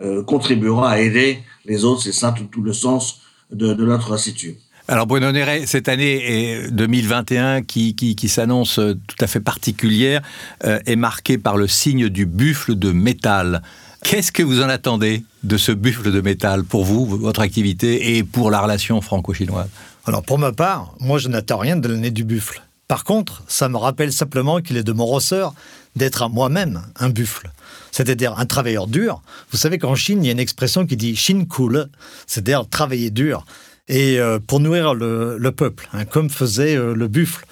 euh, 0.00 0.22
contribuera 0.22 0.92
à 0.92 0.98
aider 1.00 1.40
les 1.64 1.84
autres. 1.84 2.02
C'est 2.02 2.12
ça 2.12 2.32
tout, 2.32 2.62
le 2.62 2.72
sens 2.72 3.22
de, 3.50 3.74
notre 3.74 4.12
institut. 4.12 4.54
Alors 4.86 5.06
Bruno 5.06 5.32
Neret, 5.32 5.66
cette 5.66 5.88
année 5.88 6.68
2021 6.70 7.62
qui, 7.62 7.96
qui, 7.96 8.28
s'annonce 8.28 8.74
tout 8.74 9.16
à 9.18 9.26
fait 9.26 9.40
particulière 9.40 10.20
est 10.62 10.96
marquée 10.96 11.38
par 11.38 11.56
le 11.56 11.66
signe 11.66 12.08
du 12.08 12.26
buffle 12.26 12.76
de 12.76 12.92
métal. 12.92 13.62
Qu'est-ce 14.04 14.30
que 14.30 14.42
vous 14.42 14.60
en 14.60 14.68
attendez 14.68 15.24
de 15.42 15.56
ce 15.56 15.72
buffle 15.72 16.12
de 16.12 16.20
métal 16.20 16.64
pour 16.64 16.84
vous, 16.84 17.06
votre 17.06 17.40
activité 17.40 18.16
et 18.16 18.22
pour 18.22 18.50
la 18.50 18.60
relation 18.60 19.00
franco-chinoise? 19.00 19.70
Alors 20.06 20.22
pour 20.22 20.38
ma 20.38 20.52
part, 20.52 20.94
moi 21.00 21.18
je 21.18 21.28
n'attends 21.28 21.58
rien 21.58 21.76
de 21.76 21.88
l'année 21.88 22.10
du 22.10 22.24
buffle. 22.24 22.62
Par 22.88 23.04
contre, 23.04 23.42
ça 23.48 23.70
me 23.70 23.78
rappelle 23.78 24.12
simplement 24.12 24.60
qu'il 24.60 24.76
est 24.76 24.82
de 24.82 24.92
mon 24.92 25.06
ressort 25.06 25.54
d'être 25.96 26.22
à 26.22 26.28
moi-même 26.28 26.82
un 26.96 27.08
buffle, 27.08 27.50
c'est-à-dire 27.90 28.38
un 28.38 28.44
travailleur 28.44 28.86
dur. 28.86 29.22
Vous 29.50 29.56
savez 29.56 29.78
qu'en 29.78 29.94
Chine, 29.94 30.22
il 30.22 30.26
y 30.26 30.28
a 30.28 30.32
une 30.32 30.38
expression 30.38 30.84
qui 30.84 30.96
dit 30.96 31.16
Shin 31.16 31.46
Kul, 31.46 31.88
c'est-à-dire 32.26 32.68
travailler 32.68 33.10
dur, 33.10 33.46
et 33.88 34.18
euh, 34.18 34.38
pour 34.38 34.60
nourrir 34.60 34.92
le, 34.92 35.50
peuple, 35.50 35.88
hein, 35.94 36.04
comme 36.04 36.28
faisait 36.28 36.76
euh, 36.76 36.94
le 36.94 37.08
buffle. 37.08 37.46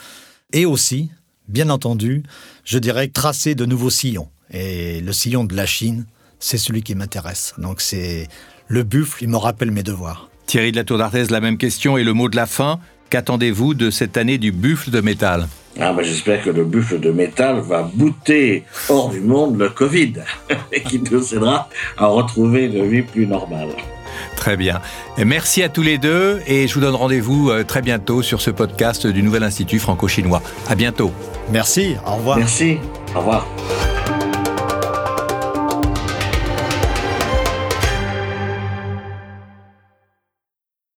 Et 0.53 0.67
aussi, 0.67 1.11
bien 1.49 1.71
entendu, 1.71 2.23
je 2.65 2.79
dirais 2.79 3.09
tracer 3.09 3.55
de 3.55 3.65
nouveaux 3.65 3.91
sillons. 3.91 4.29
Et 4.51 5.01
le 5.01 5.13
sillon 5.15 5.45
de 5.45 5.57
la 5.57 5.65
Chine, 5.65 6.05
c'est 6.39 6.59
celui 6.59 6.83
qui 6.83 6.95
m'intéresse. 6.95 7.55
Donc 7.57 7.81
c'est 7.81 8.29
le 8.69 8.83
buffle, 8.83 9.23
il 9.23 9.31
me 9.31 9.39
rappelle 9.39 9.71
mes 9.71 9.83
devoirs. 9.83 10.29
Thierry 10.47 10.73
de 10.73 10.77
la 10.77 10.85
Tour 10.85 10.99
d'Arthez, 10.99 11.27
la 11.31 11.41
même 11.41 11.57
question 11.57 11.97
et 11.97 12.05
le 12.05 12.13
mot 12.13 12.29
de 12.29 12.37
la 12.37 12.47
fin. 12.47 12.79
Qu'attendez-vous 13.11 13.75
de 13.75 13.91
cette 13.91 14.17
année 14.17 14.39
du 14.39 14.53
buffle 14.53 14.91
de 14.91 15.01
métal? 15.01 15.49
Ah 15.81 15.93
ben 15.93 16.03
J'espère 16.03 16.43
que 16.43 16.51
le 16.51 16.65
buffle 16.65 17.01
de 17.01 17.11
métal 17.11 17.61
va 17.61 17.83
bouter 17.83 18.65
hors 18.89 19.11
du 19.11 19.21
monde 19.21 19.59
le 19.59 19.71
Covid 19.71 20.15
et 20.73 20.83
qu'il 20.83 21.03
nous 21.11 21.35
aidera 21.35 21.69
à 21.97 22.07
retrouver 22.07 22.67
une 22.67 22.89
vie 22.89 23.03
plus 23.03 23.27
normale. 23.27 23.69
Très 24.37 24.57
bien. 24.57 24.81
Et 25.19 25.25
merci 25.25 25.63
à 25.63 25.69
tous 25.69 25.83
les 25.83 25.99
deux 25.99 26.41
et 26.47 26.67
je 26.69 26.75
vous 26.75 26.81
donne 26.81 26.95
rendez-vous 26.95 27.51
euh, 27.51 27.65
très 27.65 27.83
bientôt 27.83 28.23
sur 28.23 28.41
ce 28.41 28.51
podcast 28.51 29.07
du 29.07 29.23
Nouvel 29.23 29.43
Institut 29.43 29.79
franco-chinois. 29.79 30.43
À 30.69 30.75
bientôt. 30.75 31.13
Merci, 31.51 31.97
au 32.07 32.17
revoir. 32.17 32.39
Merci, 32.39 32.79
au 33.15 33.19
revoir. 33.19 33.47